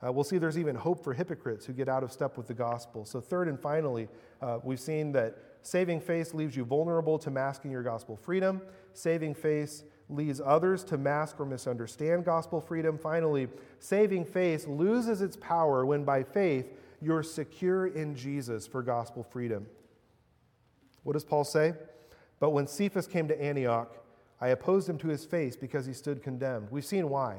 Uh, 0.04 0.12
we'll 0.12 0.24
see 0.24 0.38
there's 0.38 0.58
even 0.58 0.76
hope 0.76 1.02
for 1.02 1.14
hypocrites 1.14 1.64
who 1.64 1.72
get 1.72 1.88
out 1.88 2.02
of 2.02 2.12
step 2.12 2.36
with 2.36 2.46
the 2.46 2.54
gospel. 2.54 3.04
So, 3.04 3.20
third 3.20 3.48
and 3.48 3.58
finally, 3.58 4.08
uh, 4.42 4.58
we've 4.62 4.80
seen 4.80 5.12
that 5.12 5.36
saving 5.62 6.00
faith 6.00 6.34
leaves 6.34 6.56
you 6.56 6.64
vulnerable 6.64 7.18
to 7.18 7.30
masking 7.30 7.70
your 7.70 7.82
gospel 7.82 8.16
freedom. 8.16 8.60
Saving 8.92 9.34
faith 9.34 9.84
leads 10.10 10.40
others 10.44 10.84
to 10.84 10.98
mask 10.98 11.40
or 11.40 11.46
misunderstand 11.46 12.24
gospel 12.24 12.60
freedom. 12.60 12.98
Finally, 12.98 13.48
saving 13.78 14.24
faith 14.24 14.66
loses 14.66 15.22
its 15.22 15.36
power 15.36 15.86
when 15.86 16.04
by 16.04 16.22
faith 16.22 16.66
you're 17.04 17.22
secure 17.22 17.86
in 17.86 18.14
Jesus 18.14 18.66
for 18.66 18.82
gospel 18.82 19.22
freedom. 19.22 19.66
What 21.02 21.12
does 21.12 21.24
Paul 21.24 21.44
say? 21.44 21.74
But 22.40 22.50
when 22.50 22.66
Cephas 22.66 23.06
came 23.06 23.28
to 23.28 23.40
Antioch, 23.40 23.96
I 24.40 24.48
opposed 24.48 24.88
him 24.88 24.98
to 24.98 25.08
his 25.08 25.24
face 25.24 25.56
because 25.56 25.86
he 25.86 25.92
stood 25.92 26.22
condemned. 26.22 26.68
We've 26.70 26.84
seen 26.84 27.08
why. 27.08 27.36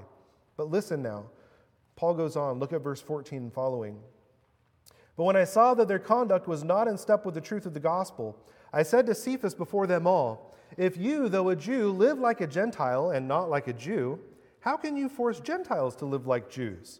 But 0.57 0.69
listen 0.69 1.01
now. 1.01 1.25
Paul 1.95 2.13
goes 2.13 2.35
on, 2.35 2.59
look 2.59 2.73
at 2.73 2.81
verse 2.81 3.01
14 3.01 3.37
and 3.43 3.53
following. 3.53 3.99
But 5.17 5.23
when 5.23 5.35
I 5.35 5.45
saw 5.45 5.73
that 5.75 5.87
their 5.87 5.99
conduct 5.99 6.47
was 6.47 6.63
not 6.63 6.87
in 6.87 6.97
step 6.97 7.25
with 7.25 7.35
the 7.35 7.41
truth 7.41 7.65
of 7.65 7.73
the 7.73 7.79
gospel, 7.79 8.37
I 8.73 8.83
said 8.83 9.05
to 9.05 9.15
Cephas 9.15 9.55
before 9.55 9.87
them 9.87 10.05
all, 10.05 10.55
If 10.77 10.97
you, 10.97 11.29
though 11.29 11.49
a 11.49 11.55
Jew, 11.55 11.91
live 11.91 12.19
like 12.19 12.41
a 12.41 12.47
Gentile 12.47 13.11
and 13.11 13.27
not 13.27 13.49
like 13.49 13.67
a 13.67 13.73
Jew, 13.73 14.19
how 14.59 14.75
can 14.75 14.97
you 14.97 15.07
force 15.07 15.39
Gentiles 15.39 15.95
to 15.97 16.05
live 16.05 16.27
like 16.27 16.49
Jews? 16.49 16.99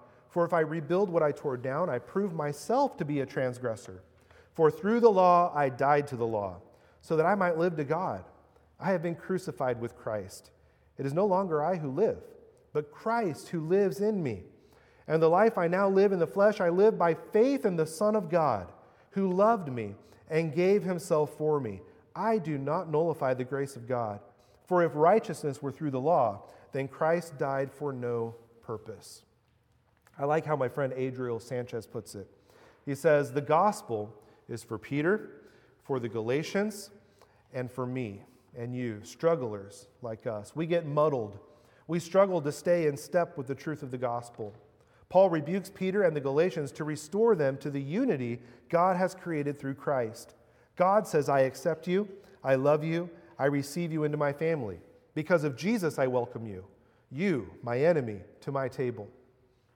For 0.31 0.45
if 0.45 0.53
I 0.53 0.61
rebuild 0.61 1.09
what 1.09 1.21
I 1.21 1.33
tore 1.33 1.57
down, 1.57 1.89
I 1.89 1.99
prove 1.99 2.33
myself 2.33 2.97
to 2.97 3.05
be 3.05 3.19
a 3.19 3.25
transgressor. 3.25 4.01
For 4.53 4.71
through 4.71 5.01
the 5.01 5.11
law 5.11 5.51
I 5.53 5.69
died 5.69 6.07
to 6.07 6.15
the 6.15 6.25
law, 6.25 6.57
so 7.01 7.17
that 7.17 7.25
I 7.25 7.35
might 7.35 7.57
live 7.57 7.75
to 7.75 7.83
God. 7.83 8.23
I 8.79 8.91
have 8.91 9.03
been 9.03 9.15
crucified 9.15 9.79
with 9.79 9.97
Christ. 9.97 10.51
It 10.97 11.05
is 11.05 11.13
no 11.13 11.25
longer 11.25 11.63
I 11.63 11.75
who 11.75 11.91
live, 11.91 12.17
but 12.73 12.91
Christ 12.91 13.49
who 13.49 13.67
lives 13.67 13.99
in 13.99 14.23
me. 14.23 14.43
And 15.07 15.21
the 15.21 15.29
life 15.29 15.57
I 15.57 15.67
now 15.67 15.89
live 15.89 16.13
in 16.13 16.19
the 16.19 16.27
flesh, 16.27 16.61
I 16.61 16.69
live 16.69 16.97
by 16.97 17.13
faith 17.13 17.65
in 17.65 17.75
the 17.75 17.85
Son 17.85 18.15
of 18.15 18.29
God, 18.29 18.71
who 19.11 19.33
loved 19.33 19.71
me 19.71 19.95
and 20.29 20.55
gave 20.55 20.83
himself 20.83 21.37
for 21.37 21.59
me. 21.59 21.81
I 22.15 22.37
do 22.37 22.57
not 22.57 22.89
nullify 22.89 23.33
the 23.33 23.43
grace 23.43 23.75
of 23.75 23.87
God. 23.87 24.21
For 24.65 24.83
if 24.83 24.95
righteousness 24.95 25.61
were 25.61 25.71
through 25.71 25.91
the 25.91 25.99
law, 25.99 26.43
then 26.71 26.87
Christ 26.87 27.37
died 27.37 27.71
for 27.73 27.91
no 27.91 28.35
purpose. 28.61 29.23
I 30.21 30.25
like 30.25 30.45
how 30.45 30.55
my 30.55 30.69
friend 30.69 30.93
Adriel 30.95 31.39
Sanchez 31.39 31.87
puts 31.87 32.13
it. 32.13 32.27
He 32.85 32.93
says, 32.93 33.31
The 33.31 33.41
gospel 33.41 34.13
is 34.47 34.63
for 34.63 34.77
Peter, 34.77 35.31
for 35.83 35.99
the 35.99 36.07
Galatians, 36.07 36.91
and 37.55 37.71
for 37.71 37.87
me 37.87 38.21
and 38.55 38.75
you, 38.75 38.99
strugglers 39.01 39.87
like 40.03 40.27
us. 40.27 40.55
We 40.55 40.67
get 40.67 40.85
muddled. 40.85 41.39
We 41.87 41.97
struggle 41.99 42.39
to 42.41 42.51
stay 42.51 42.85
in 42.85 42.97
step 42.97 43.35
with 43.35 43.47
the 43.47 43.55
truth 43.55 43.81
of 43.81 43.89
the 43.89 43.97
gospel. 43.97 44.53
Paul 45.09 45.31
rebukes 45.31 45.71
Peter 45.71 46.03
and 46.03 46.15
the 46.15 46.21
Galatians 46.21 46.71
to 46.73 46.83
restore 46.83 47.35
them 47.35 47.57
to 47.57 47.71
the 47.71 47.81
unity 47.81 48.41
God 48.69 48.97
has 48.97 49.15
created 49.15 49.57
through 49.57 49.73
Christ. 49.73 50.35
God 50.75 51.07
says, 51.07 51.29
I 51.29 51.41
accept 51.41 51.87
you, 51.87 52.07
I 52.43 52.55
love 52.55 52.83
you, 52.83 53.09
I 53.39 53.45
receive 53.45 53.91
you 53.91 54.03
into 54.03 54.17
my 54.17 54.33
family. 54.33 54.81
Because 55.15 55.43
of 55.43 55.57
Jesus, 55.57 55.97
I 55.97 56.05
welcome 56.05 56.45
you, 56.45 56.63
you, 57.11 57.49
my 57.63 57.79
enemy, 57.79 58.19
to 58.41 58.51
my 58.51 58.67
table. 58.67 59.09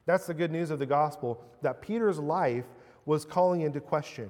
That's 0.05 0.27
the 0.27 0.33
good 0.33 0.51
news 0.51 0.69
of 0.69 0.79
the 0.79 0.85
gospel 0.85 1.43
that 1.61 1.81
Peter's 1.81 2.19
life 2.19 2.65
was 3.05 3.25
calling 3.25 3.61
into 3.61 3.79
question. 3.79 4.29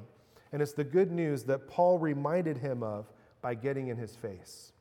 And 0.52 0.62
it's 0.62 0.74
the 0.74 0.84
good 0.84 1.12
news 1.12 1.44
that 1.44 1.68
Paul 1.68 2.00
reminded 2.00 2.58
him 2.58 2.82
of 2.82 3.12
by 3.42 3.56
getting 3.56 3.90
in 3.90 3.98
his 3.98 4.16
face. 4.16 4.72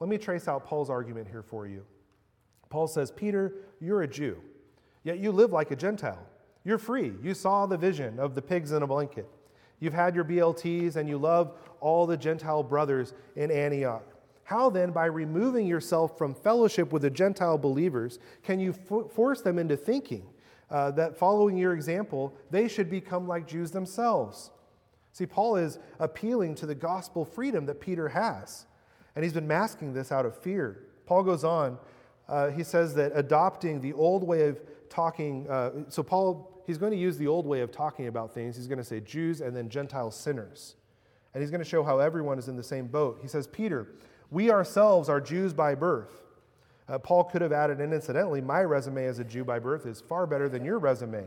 Let 0.00 0.08
me 0.08 0.18
trace 0.18 0.48
out 0.48 0.64
Paul's 0.64 0.90
argument 0.90 1.28
here 1.28 1.42
for 1.42 1.66
you. 1.66 1.84
Paul 2.70 2.86
says, 2.86 3.10
Peter, 3.10 3.52
you're 3.80 4.02
a 4.02 4.08
Jew, 4.08 4.38
yet 5.02 5.18
you 5.18 5.32
live 5.32 5.52
like 5.52 5.70
a 5.70 5.76
Gentile. 5.76 6.26
You're 6.64 6.78
free. 6.78 7.14
You 7.22 7.34
saw 7.34 7.66
the 7.66 7.76
vision 7.76 8.18
of 8.18 8.34
the 8.34 8.42
pigs 8.42 8.72
in 8.72 8.82
a 8.82 8.86
blanket. 8.86 9.28
You've 9.80 9.94
had 9.94 10.14
your 10.14 10.24
BLTs 10.24 10.96
and 10.96 11.08
you 11.08 11.18
love 11.18 11.54
all 11.80 12.06
the 12.06 12.16
Gentile 12.16 12.62
brothers 12.62 13.14
in 13.36 13.50
Antioch. 13.50 14.07
How 14.48 14.70
then, 14.70 14.92
by 14.92 15.04
removing 15.04 15.66
yourself 15.66 16.16
from 16.16 16.34
fellowship 16.34 16.90
with 16.90 17.02
the 17.02 17.10
Gentile 17.10 17.58
believers, 17.58 18.18
can 18.42 18.58
you 18.58 18.72
force 18.72 19.42
them 19.42 19.58
into 19.58 19.76
thinking 19.76 20.24
uh, 20.70 20.90
that 20.92 21.18
following 21.18 21.58
your 21.58 21.74
example, 21.74 22.34
they 22.50 22.66
should 22.66 22.88
become 22.88 23.28
like 23.28 23.46
Jews 23.46 23.72
themselves? 23.72 24.50
See, 25.12 25.26
Paul 25.26 25.56
is 25.56 25.78
appealing 25.98 26.54
to 26.54 26.64
the 26.64 26.74
gospel 26.74 27.26
freedom 27.26 27.66
that 27.66 27.78
Peter 27.78 28.08
has, 28.08 28.64
and 29.14 29.22
he's 29.22 29.34
been 29.34 29.46
masking 29.46 29.92
this 29.92 30.10
out 30.10 30.24
of 30.24 30.34
fear. 30.34 30.84
Paul 31.04 31.24
goes 31.24 31.44
on, 31.44 31.76
uh, 32.26 32.48
he 32.48 32.64
says 32.64 32.94
that 32.94 33.12
adopting 33.14 33.82
the 33.82 33.92
old 33.92 34.24
way 34.24 34.48
of 34.48 34.62
talking, 34.88 35.46
uh, 35.50 35.72
so 35.90 36.02
Paul 36.02 36.62
he's 36.66 36.78
going 36.78 36.92
to 36.92 36.98
use 36.98 37.18
the 37.18 37.26
old 37.26 37.44
way 37.44 37.60
of 37.60 37.70
talking 37.70 38.06
about 38.06 38.32
things. 38.32 38.56
He's 38.56 38.66
going 38.66 38.78
to 38.78 38.84
say 38.84 39.00
Jews 39.00 39.42
and 39.42 39.54
then 39.54 39.68
Gentile 39.68 40.10
sinners. 40.10 40.76
And 41.34 41.42
he's 41.42 41.50
going 41.50 41.62
to 41.62 41.68
show 41.68 41.84
how 41.84 41.98
everyone 41.98 42.38
is 42.38 42.48
in 42.48 42.56
the 42.56 42.62
same 42.62 42.86
boat. 42.86 43.18
He 43.20 43.28
says, 43.28 43.46
Peter, 43.46 43.88
we 44.30 44.50
ourselves 44.50 45.08
are 45.08 45.20
Jews 45.20 45.52
by 45.52 45.74
birth. 45.74 46.22
Uh, 46.88 46.98
Paul 46.98 47.24
could 47.24 47.42
have 47.42 47.52
added, 47.52 47.80
and 47.80 47.92
incidentally, 47.92 48.40
my 48.40 48.62
resume 48.62 49.04
as 49.04 49.18
a 49.18 49.24
Jew 49.24 49.44
by 49.44 49.58
birth 49.58 49.86
is 49.86 50.00
far 50.00 50.26
better 50.26 50.48
than 50.48 50.64
your 50.64 50.78
resume. 50.78 51.26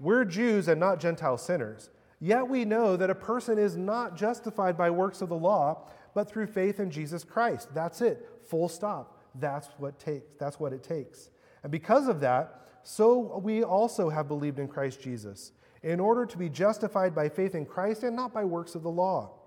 We're 0.00 0.24
Jews 0.24 0.68
and 0.68 0.78
not 0.78 1.00
Gentile 1.00 1.38
sinners. 1.38 1.90
Yet 2.20 2.48
we 2.48 2.64
know 2.64 2.96
that 2.96 3.10
a 3.10 3.14
person 3.14 3.58
is 3.58 3.76
not 3.76 4.16
justified 4.16 4.76
by 4.76 4.90
works 4.90 5.22
of 5.22 5.28
the 5.28 5.36
law, 5.36 5.88
but 6.14 6.28
through 6.28 6.46
faith 6.46 6.80
in 6.80 6.90
Jesus 6.90 7.24
Christ. 7.24 7.68
That's 7.74 8.00
it. 8.00 8.28
Full 8.46 8.68
stop. 8.68 9.20
That's 9.34 9.68
what 9.78 9.98
takes. 9.98 10.34
That's 10.38 10.58
what 10.58 10.72
it 10.72 10.82
takes. 10.82 11.30
And 11.62 11.72
because 11.72 12.08
of 12.08 12.20
that, 12.20 12.66
so 12.82 13.38
we 13.38 13.62
also 13.62 14.08
have 14.08 14.28
believed 14.28 14.58
in 14.58 14.68
Christ 14.68 15.00
Jesus, 15.00 15.52
in 15.82 16.00
order 16.00 16.26
to 16.26 16.38
be 16.38 16.48
justified 16.48 17.14
by 17.14 17.28
faith 17.28 17.54
in 17.54 17.66
Christ 17.66 18.02
and 18.02 18.16
not 18.16 18.32
by 18.32 18.44
works 18.44 18.74
of 18.74 18.82
the 18.82 18.90
law. 18.90 19.37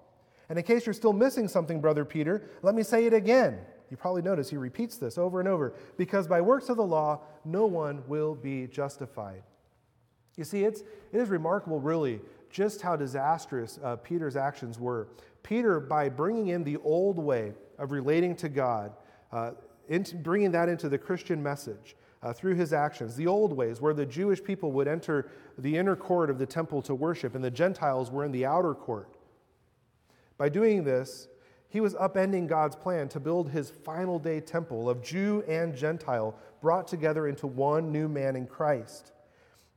And 0.51 0.57
in 0.57 0.65
case 0.65 0.85
you're 0.85 0.91
still 0.91 1.13
missing 1.13 1.47
something, 1.47 1.79
Brother 1.79 2.03
Peter, 2.03 2.43
let 2.61 2.75
me 2.75 2.83
say 2.83 3.05
it 3.05 3.13
again. 3.13 3.59
You 3.89 3.95
probably 3.95 4.21
notice 4.21 4.49
he 4.49 4.57
repeats 4.57 4.97
this 4.97 5.17
over 5.17 5.39
and 5.39 5.47
over 5.47 5.75
because 5.95 6.27
by 6.27 6.41
works 6.41 6.67
of 6.67 6.75
the 6.75 6.83
law, 6.83 7.21
no 7.45 7.65
one 7.67 8.03
will 8.05 8.35
be 8.35 8.67
justified. 8.67 9.43
You 10.35 10.43
see, 10.43 10.65
it's, 10.65 10.81
it 10.81 11.21
is 11.21 11.29
remarkable, 11.29 11.79
really, 11.79 12.19
just 12.49 12.81
how 12.81 12.97
disastrous 12.97 13.79
uh, 13.81 13.95
Peter's 13.95 14.35
actions 14.35 14.77
were. 14.77 15.07
Peter, 15.41 15.79
by 15.79 16.09
bringing 16.09 16.49
in 16.49 16.65
the 16.65 16.75
old 16.83 17.17
way 17.17 17.53
of 17.79 17.93
relating 17.93 18.35
to 18.35 18.49
God, 18.49 18.91
uh, 19.31 19.51
bringing 20.15 20.51
that 20.51 20.67
into 20.67 20.89
the 20.89 20.97
Christian 20.97 21.41
message 21.41 21.95
uh, 22.23 22.33
through 22.33 22.55
his 22.55 22.73
actions, 22.73 23.15
the 23.15 23.25
old 23.25 23.53
ways 23.53 23.79
where 23.79 23.93
the 23.93 24.05
Jewish 24.05 24.43
people 24.43 24.73
would 24.73 24.89
enter 24.89 25.31
the 25.57 25.77
inner 25.77 25.95
court 25.95 26.29
of 26.29 26.37
the 26.39 26.45
temple 26.45 26.81
to 26.81 26.93
worship 26.93 27.35
and 27.35 27.43
the 27.43 27.49
Gentiles 27.49 28.11
were 28.11 28.25
in 28.25 28.33
the 28.33 28.45
outer 28.45 28.73
court. 28.73 29.15
By 30.41 30.49
doing 30.49 30.83
this, 30.83 31.27
he 31.69 31.81
was 31.81 31.93
upending 31.93 32.47
God's 32.47 32.75
plan 32.75 33.07
to 33.09 33.19
build 33.19 33.51
his 33.51 33.69
final 33.69 34.17
day 34.17 34.39
temple 34.39 34.89
of 34.89 35.03
Jew 35.03 35.43
and 35.47 35.77
Gentile 35.77 36.35
brought 36.63 36.87
together 36.87 37.27
into 37.27 37.45
one 37.45 37.91
new 37.91 38.07
man 38.07 38.35
in 38.35 38.47
Christ 38.47 39.11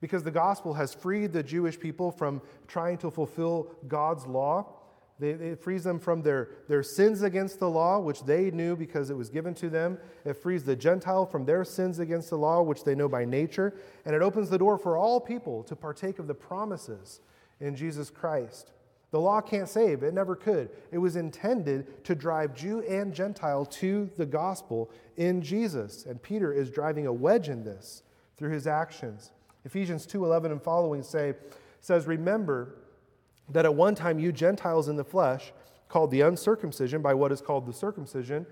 because 0.00 0.22
the 0.22 0.30
gospel 0.30 0.72
has 0.72 0.94
freed 0.94 1.34
the 1.34 1.42
Jewish 1.42 1.78
people 1.78 2.10
from 2.10 2.40
trying 2.66 2.96
to 2.96 3.10
fulfill 3.10 3.76
God's 3.88 4.26
law. 4.26 4.72
It 5.20 5.62
frees 5.62 5.84
them 5.84 5.98
from 5.98 6.22
their, 6.22 6.48
their 6.66 6.82
sins 6.82 7.20
against 7.20 7.58
the 7.58 7.68
law, 7.68 7.98
which 7.98 8.22
they 8.22 8.50
knew 8.50 8.74
because 8.74 9.10
it 9.10 9.16
was 9.18 9.28
given 9.28 9.52
to 9.56 9.68
them. 9.68 9.98
It 10.24 10.38
frees 10.38 10.64
the 10.64 10.76
Gentile 10.76 11.26
from 11.26 11.44
their 11.44 11.66
sins 11.66 11.98
against 11.98 12.30
the 12.30 12.38
law, 12.38 12.62
which 12.62 12.84
they 12.84 12.94
know 12.94 13.10
by 13.10 13.26
nature. 13.26 13.74
And 14.06 14.16
it 14.16 14.22
opens 14.22 14.48
the 14.48 14.56
door 14.56 14.78
for 14.78 14.96
all 14.96 15.20
people 15.20 15.62
to 15.64 15.76
partake 15.76 16.18
of 16.18 16.26
the 16.26 16.32
promises 16.34 17.20
in 17.60 17.76
Jesus 17.76 18.08
Christ. 18.08 18.70
The 19.14 19.20
law 19.20 19.40
can't 19.40 19.68
save, 19.68 20.02
it 20.02 20.12
never 20.12 20.34
could. 20.34 20.70
It 20.90 20.98
was 20.98 21.14
intended 21.14 22.02
to 22.02 22.16
drive 22.16 22.52
Jew 22.52 22.80
and 22.80 23.14
Gentile 23.14 23.64
to 23.66 24.10
the 24.16 24.26
gospel 24.26 24.90
in 25.16 25.40
Jesus. 25.40 26.04
And 26.04 26.20
Peter 26.20 26.52
is 26.52 26.68
driving 26.68 27.06
a 27.06 27.12
wedge 27.12 27.48
in 27.48 27.62
this 27.62 28.02
through 28.36 28.50
his 28.50 28.66
actions. 28.66 29.30
Ephesians 29.64 30.04
2:11 30.04 30.50
and 30.50 30.60
following 30.60 31.04
say 31.04 31.34
says 31.80 32.08
remember 32.08 32.74
that 33.50 33.64
at 33.64 33.76
one 33.76 33.94
time 33.94 34.18
you 34.18 34.32
Gentiles 34.32 34.88
in 34.88 34.96
the 34.96 35.04
flesh 35.04 35.52
called 35.88 36.10
the 36.10 36.22
uncircumcision 36.22 37.00
by 37.00 37.14
what 37.14 37.30
is 37.30 37.40
called 37.40 37.66
the 37.66 37.72
circumcision 37.72 38.44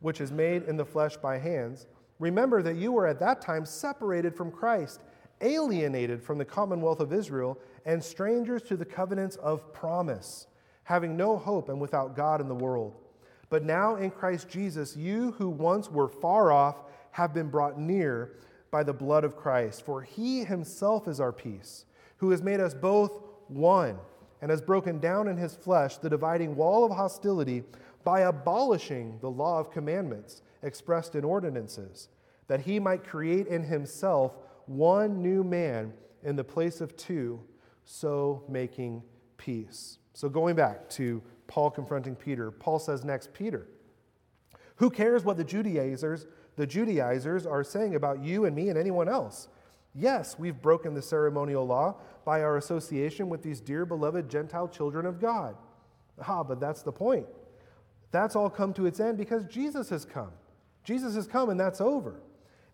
which 0.00 0.20
is 0.20 0.30
made 0.30 0.64
in 0.64 0.76
the 0.76 0.84
flesh 0.84 1.16
by 1.16 1.38
hands 1.38 1.86
remember 2.18 2.60
that 2.60 2.76
you 2.76 2.92
were 2.92 3.06
at 3.06 3.18
that 3.18 3.40
time 3.40 3.64
separated 3.64 4.36
from 4.36 4.52
Christ 4.52 5.00
alienated 5.40 6.22
from 6.22 6.36
the 6.36 6.44
commonwealth 6.44 7.00
of 7.00 7.14
Israel 7.14 7.58
and 7.84 8.02
strangers 8.02 8.62
to 8.62 8.76
the 8.76 8.84
covenants 8.84 9.36
of 9.36 9.72
promise 9.72 10.46
having 10.84 11.16
no 11.16 11.36
hope 11.36 11.68
and 11.68 11.80
without 11.80 12.16
God 12.16 12.40
in 12.40 12.48
the 12.48 12.54
world 12.54 12.94
but 13.52 13.64
now 13.64 13.96
in 13.96 14.10
Christ 14.10 14.48
Jesus 14.48 14.96
you 14.96 15.32
who 15.32 15.50
once 15.50 15.90
were 15.90 16.08
far 16.08 16.50
off 16.50 16.84
have 17.10 17.34
been 17.34 17.50
brought 17.50 17.78
near 17.78 18.32
by 18.70 18.82
the 18.82 18.92
blood 18.92 19.22
of 19.22 19.36
Christ. 19.36 19.84
For 19.84 20.00
he 20.02 20.42
himself 20.42 21.06
is 21.06 21.20
our 21.20 21.32
peace, 21.32 21.84
who 22.16 22.30
has 22.30 22.42
made 22.42 22.58
us 22.58 22.74
both 22.74 23.20
one 23.48 23.98
and 24.40 24.50
has 24.50 24.62
broken 24.62 24.98
down 24.98 25.28
in 25.28 25.36
his 25.36 25.54
flesh 25.54 25.98
the 25.98 26.08
dividing 26.08 26.56
wall 26.56 26.82
of 26.82 26.90
hostility 26.90 27.62
by 28.02 28.20
abolishing 28.20 29.18
the 29.20 29.30
law 29.30 29.60
of 29.60 29.70
commandments 29.70 30.42
expressed 30.62 31.14
in 31.14 31.22
ordinances, 31.22 32.08
that 32.48 32.62
he 32.62 32.80
might 32.80 33.04
create 33.04 33.46
in 33.46 33.62
himself 33.62 34.32
one 34.66 35.20
new 35.20 35.44
man 35.44 35.92
in 36.24 36.34
the 36.34 36.42
place 36.42 36.80
of 36.80 36.96
two, 36.96 37.38
so 37.84 38.44
making 38.48 39.02
peace. 39.36 39.98
So, 40.14 40.28
going 40.28 40.56
back 40.56 40.88
to 40.90 41.22
Paul 41.46 41.70
confronting 41.70 42.14
Peter, 42.14 42.50
Paul 42.50 42.78
says 42.78 43.04
next, 43.04 43.32
Peter, 43.32 43.66
who 44.76 44.90
cares 44.90 45.24
what 45.24 45.36
the 45.36 45.44
Judaizers 45.44 46.26
the 46.56 46.66
Judaizers 46.66 47.46
are 47.46 47.64
saying 47.64 47.94
about 47.94 48.22
you 48.22 48.44
and 48.44 48.54
me 48.54 48.68
and 48.68 48.78
anyone 48.78 49.08
else. 49.08 49.48
Yes, 49.94 50.38
we've 50.38 50.60
broken 50.60 50.94
the 50.94 51.02
ceremonial 51.02 51.66
law 51.66 51.96
by 52.24 52.42
our 52.42 52.56
association 52.56 53.28
with 53.28 53.42
these 53.42 53.60
dear 53.60 53.84
beloved 53.84 54.28
Gentile 54.28 54.68
children 54.68 55.06
of 55.06 55.20
God. 55.20 55.56
Ah, 56.26 56.42
but 56.42 56.60
that's 56.60 56.82
the 56.82 56.92
point. 56.92 57.26
That's 58.10 58.36
all 58.36 58.50
come 58.50 58.74
to 58.74 58.86
its 58.86 59.00
end 59.00 59.16
because 59.16 59.44
Jesus 59.46 59.88
has 59.88 60.04
come. 60.04 60.32
Jesus 60.84 61.14
has 61.14 61.26
come 61.26 61.50
and 61.50 61.58
that's 61.58 61.80
over. 61.80 62.20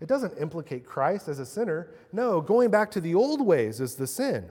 It 0.00 0.08
doesn't 0.08 0.38
implicate 0.38 0.86
Christ 0.86 1.28
as 1.28 1.38
a 1.38 1.46
sinner. 1.46 1.90
No, 2.12 2.40
going 2.40 2.70
back 2.70 2.90
to 2.92 3.00
the 3.00 3.14
old 3.14 3.44
ways 3.44 3.80
is 3.80 3.96
the 3.96 4.06
sin. 4.06 4.48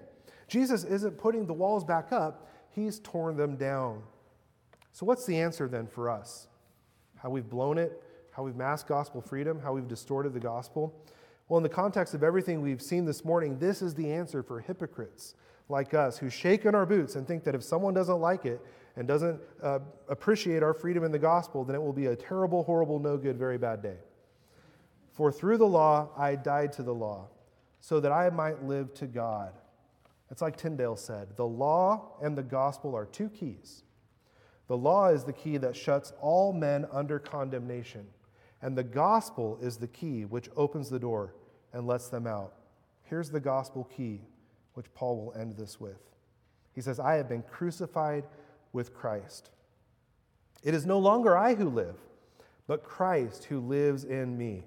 Jesus 0.47 0.83
isn't 0.83 1.17
putting 1.17 1.45
the 1.45 1.53
walls 1.53 1.83
back 1.83 2.11
up, 2.11 2.49
he's 2.71 2.99
torn 2.99 3.35
them 3.35 3.55
down. 3.57 4.01
So, 4.91 5.05
what's 5.05 5.25
the 5.25 5.39
answer 5.39 5.67
then 5.67 5.87
for 5.87 6.09
us? 6.09 6.47
How 7.17 7.29
we've 7.29 7.49
blown 7.49 7.77
it, 7.77 8.01
how 8.31 8.43
we've 8.43 8.55
masked 8.55 8.89
gospel 8.89 9.21
freedom, 9.21 9.59
how 9.59 9.73
we've 9.73 9.87
distorted 9.87 10.33
the 10.33 10.39
gospel. 10.39 10.93
Well, 11.49 11.57
in 11.57 11.63
the 11.63 11.69
context 11.69 12.13
of 12.13 12.23
everything 12.23 12.61
we've 12.61 12.81
seen 12.81 13.05
this 13.05 13.23
morning, 13.23 13.57
this 13.57 13.81
is 13.81 13.93
the 13.93 14.11
answer 14.11 14.43
for 14.43 14.59
hypocrites 14.59 15.35
like 15.69 15.93
us 15.93 16.17
who 16.17 16.29
shake 16.29 16.65
in 16.65 16.75
our 16.75 16.85
boots 16.85 17.15
and 17.15 17.27
think 17.27 17.43
that 17.43 17.55
if 17.55 17.63
someone 17.63 17.93
doesn't 17.93 18.19
like 18.19 18.45
it 18.45 18.61
and 18.95 19.07
doesn't 19.07 19.39
uh, 19.61 19.79
appreciate 20.09 20.63
our 20.63 20.73
freedom 20.73 21.03
in 21.03 21.11
the 21.11 21.19
gospel, 21.19 21.63
then 21.63 21.75
it 21.75 21.81
will 21.81 21.93
be 21.93 22.07
a 22.07 22.15
terrible, 22.15 22.63
horrible, 22.63 22.99
no 22.99 23.17
good, 23.17 23.37
very 23.37 23.57
bad 23.57 23.81
day. 23.81 23.97
For 25.13 25.31
through 25.31 25.57
the 25.57 25.67
law 25.67 26.09
I 26.17 26.35
died 26.35 26.73
to 26.73 26.83
the 26.83 26.93
law, 26.93 27.27
so 27.79 27.99
that 27.99 28.11
I 28.11 28.29
might 28.29 28.63
live 28.63 28.93
to 28.95 29.07
God. 29.07 29.53
It's 30.29 30.41
like 30.41 30.57
Tyndale 30.57 30.97
said 30.97 31.35
the 31.35 31.45
law 31.45 32.17
and 32.21 32.37
the 32.37 32.43
gospel 32.43 32.95
are 32.95 33.05
two 33.05 33.29
keys. 33.29 33.83
The 34.67 34.77
law 34.77 35.07
is 35.07 35.23
the 35.23 35.33
key 35.33 35.57
that 35.57 35.75
shuts 35.75 36.11
all 36.21 36.51
men 36.51 36.85
under 36.91 37.19
condemnation. 37.19 38.05
And 38.61 38.77
the 38.77 38.83
gospel 38.83 39.57
is 39.61 39.77
the 39.77 39.87
key 39.87 40.25
which 40.25 40.49
opens 40.55 40.89
the 40.89 40.99
door 40.99 41.33
and 41.73 41.87
lets 41.87 42.09
them 42.09 42.27
out. 42.27 42.53
Here's 43.03 43.29
the 43.29 43.39
gospel 43.39 43.85
key, 43.95 44.21
which 44.73 44.93
Paul 44.93 45.17
will 45.17 45.33
end 45.39 45.55
this 45.55 45.79
with. 45.79 46.01
He 46.73 46.81
says, 46.81 46.99
I 46.99 47.15
have 47.15 47.29
been 47.29 47.43
crucified 47.43 48.25
with 48.73 48.93
Christ. 48.93 49.51
It 50.63 50.73
is 50.73 50.85
no 50.85 50.99
longer 50.99 51.37
I 51.37 51.55
who 51.55 51.69
live, 51.69 51.95
but 52.67 52.83
Christ 52.83 53.45
who 53.45 53.59
lives 53.59 54.03
in 54.03 54.37
me. 54.37 54.63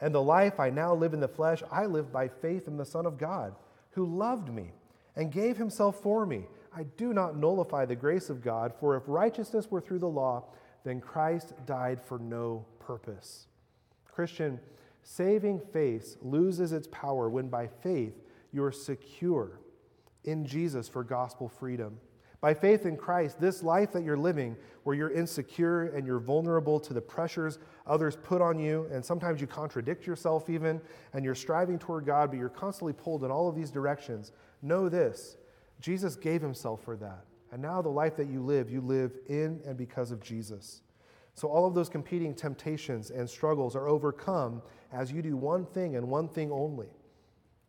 And 0.00 0.14
the 0.14 0.22
life 0.22 0.60
I 0.60 0.68
now 0.68 0.94
live 0.94 1.14
in 1.14 1.20
the 1.20 1.28
flesh, 1.28 1.62
I 1.72 1.86
live 1.86 2.12
by 2.12 2.28
faith 2.28 2.68
in 2.68 2.76
the 2.76 2.84
Son 2.84 3.06
of 3.06 3.16
God, 3.16 3.54
who 3.96 4.06
loved 4.06 4.52
me 4.52 4.70
and 5.16 5.32
gave 5.32 5.56
himself 5.56 6.00
for 6.02 6.24
me. 6.24 6.44
I 6.72 6.84
do 6.96 7.12
not 7.12 7.36
nullify 7.36 7.86
the 7.86 7.96
grace 7.96 8.30
of 8.30 8.42
God, 8.42 8.72
for 8.78 8.96
if 8.96 9.02
righteousness 9.06 9.70
were 9.70 9.80
through 9.80 10.00
the 10.00 10.06
law, 10.06 10.44
then 10.84 11.00
Christ 11.00 11.54
died 11.64 12.00
for 12.00 12.18
no 12.18 12.66
purpose. 12.78 13.48
Christian, 14.04 14.60
saving 15.02 15.60
faith 15.72 16.18
loses 16.20 16.72
its 16.72 16.86
power 16.92 17.28
when 17.30 17.48
by 17.48 17.66
faith 17.66 18.14
you're 18.52 18.70
secure 18.70 19.58
in 20.24 20.44
Jesus 20.44 20.88
for 20.88 21.02
gospel 21.02 21.48
freedom. 21.48 21.98
By 22.40 22.54
faith 22.54 22.86
in 22.86 22.96
Christ, 22.96 23.40
this 23.40 23.62
life 23.62 23.92
that 23.92 24.04
you're 24.04 24.16
living, 24.16 24.56
where 24.84 24.94
you're 24.94 25.10
insecure 25.10 25.88
and 25.88 26.06
you're 26.06 26.20
vulnerable 26.20 26.78
to 26.80 26.94
the 26.94 27.00
pressures 27.00 27.58
others 27.86 28.16
put 28.16 28.42
on 28.42 28.58
you, 28.58 28.86
and 28.92 29.04
sometimes 29.04 29.40
you 29.40 29.46
contradict 29.46 30.06
yourself 30.06 30.50
even, 30.50 30.80
and 31.12 31.24
you're 31.24 31.34
striving 31.34 31.78
toward 31.78 32.04
God, 32.04 32.30
but 32.30 32.38
you're 32.38 32.48
constantly 32.48 32.92
pulled 32.92 33.24
in 33.24 33.30
all 33.30 33.48
of 33.48 33.56
these 33.56 33.70
directions, 33.70 34.32
know 34.62 34.88
this 34.88 35.36
Jesus 35.80 36.16
gave 36.16 36.42
himself 36.42 36.82
for 36.82 36.96
that. 36.96 37.24
And 37.52 37.62
now 37.62 37.80
the 37.80 37.88
life 37.88 38.16
that 38.16 38.28
you 38.28 38.42
live, 38.42 38.70
you 38.70 38.80
live 38.80 39.12
in 39.28 39.60
and 39.64 39.76
because 39.76 40.10
of 40.10 40.22
Jesus. 40.22 40.82
So 41.34 41.48
all 41.48 41.66
of 41.66 41.74
those 41.74 41.88
competing 41.88 42.34
temptations 42.34 43.10
and 43.10 43.28
struggles 43.28 43.76
are 43.76 43.88
overcome 43.88 44.62
as 44.92 45.12
you 45.12 45.22
do 45.22 45.36
one 45.36 45.66
thing 45.66 45.96
and 45.96 46.08
one 46.08 46.28
thing 46.28 46.50
only. 46.50 46.88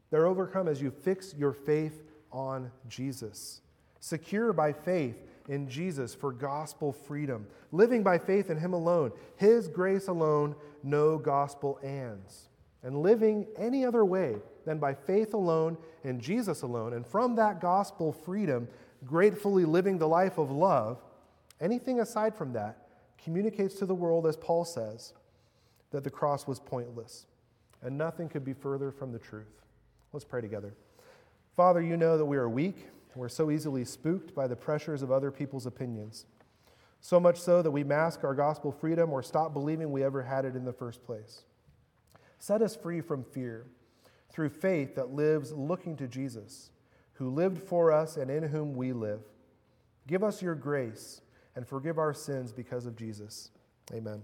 They're 0.09 0.25
overcome 0.25 0.67
as 0.67 0.81
you 0.81 0.89
fix 0.89 1.35
your 1.37 1.51
faith 1.51 2.03
on 2.31 2.71
Jesus. 2.87 3.61
Secure 3.99 4.53
by 4.53 4.71
faith 4.73 5.15
in 5.47 5.69
Jesus 5.69 6.13
for 6.13 6.31
gospel 6.31 6.91
freedom, 6.91 7.47
living 7.71 8.03
by 8.03 8.17
faith 8.17 8.49
in 8.49 8.57
Him 8.57 8.73
alone, 8.73 9.11
His 9.37 9.67
grace 9.67 10.07
alone, 10.07 10.55
no 10.83 11.17
gospel 11.17 11.79
ands. 11.83 12.49
And 12.83 13.01
living 13.01 13.47
any 13.57 13.83
other 13.83 14.05
way 14.05 14.35
than 14.65 14.77
by 14.77 14.93
faith 14.93 15.33
alone 15.33 15.77
in 16.03 16.19
Jesus 16.19 16.61
alone, 16.61 16.93
and 16.93 17.05
from 17.05 17.35
that 17.35 17.59
gospel 17.59 18.11
freedom, 18.11 18.67
gratefully 19.05 19.65
living 19.65 19.97
the 19.97 20.07
life 20.07 20.37
of 20.37 20.51
love, 20.51 21.01
anything 21.59 21.99
aside 21.99 22.35
from 22.35 22.53
that 22.53 22.87
communicates 23.17 23.75
to 23.75 23.85
the 23.85 23.95
world, 23.95 24.27
as 24.27 24.37
Paul 24.37 24.63
says, 24.63 25.13
that 25.91 26.03
the 26.03 26.09
cross 26.09 26.47
was 26.47 26.59
pointless 26.59 27.25
and 27.81 27.97
nothing 27.97 28.29
could 28.29 28.43
be 28.43 28.53
further 28.53 28.91
from 28.91 29.11
the 29.11 29.19
truth. 29.19 29.63
Let's 30.13 30.25
pray 30.25 30.41
together. 30.41 30.73
Father, 31.55 31.81
you 31.81 31.97
know 31.97 32.17
that 32.17 32.25
we 32.25 32.37
are 32.37 32.49
weak. 32.49 32.87
We're 33.17 33.29
so 33.29 33.51
easily 33.51 33.83
spooked 33.85 34.35
by 34.35 34.47
the 34.47 34.55
pressures 34.55 35.01
of 35.01 35.11
other 35.11 35.31
people's 35.31 35.65
opinions. 35.65 36.25
So 37.01 37.19
much 37.19 37.39
so 37.39 37.61
that 37.61 37.71
we 37.71 37.83
mask 37.83 38.23
our 38.23 38.33
gospel 38.33 38.71
freedom 38.71 39.11
or 39.11 39.21
stop 39.23 39.53
believing 39.53 39.91
we 39.91 40.03
ever 40.03 40.23
had 40.23 40.45
it 40.45 40.55
in 40.55 40.65
the 40.65 40.73
first 40.73 41.03
place. 41.05 41.43
Set 42.39 42.61
us 42.61 42.75
free 42.75 43.01
from 43.01 43.23
fear 43.23 43.65
through 44.31 44.49
faith 44.49 44.95
that 44.95 45.13
lives 45.13 45.51
looking 45.51 45.95
to 45.97 46.07
Jesus, 46.07 46.71
who 47.13 47.29
lived 47.29 47.61
for 47.61 47.91
us 47.91 48.17
and 48.17 48.29
in 48.29 48.43
whom 48.43 48.75
we 48.75 48.93
live. 48.93 49.21
Give 50.07 50.23
us 50.23 50.41
your 50.41 50.55
grace 50.55 51.21
and 51.55 51.67
forgive 51.67 51.97
our 51.97 52.13
sins 52.13 52.51
because 52.51 52.85
of 52.85 52.95
Jesus. 52.95 53.49
Amen. 53.93 54.21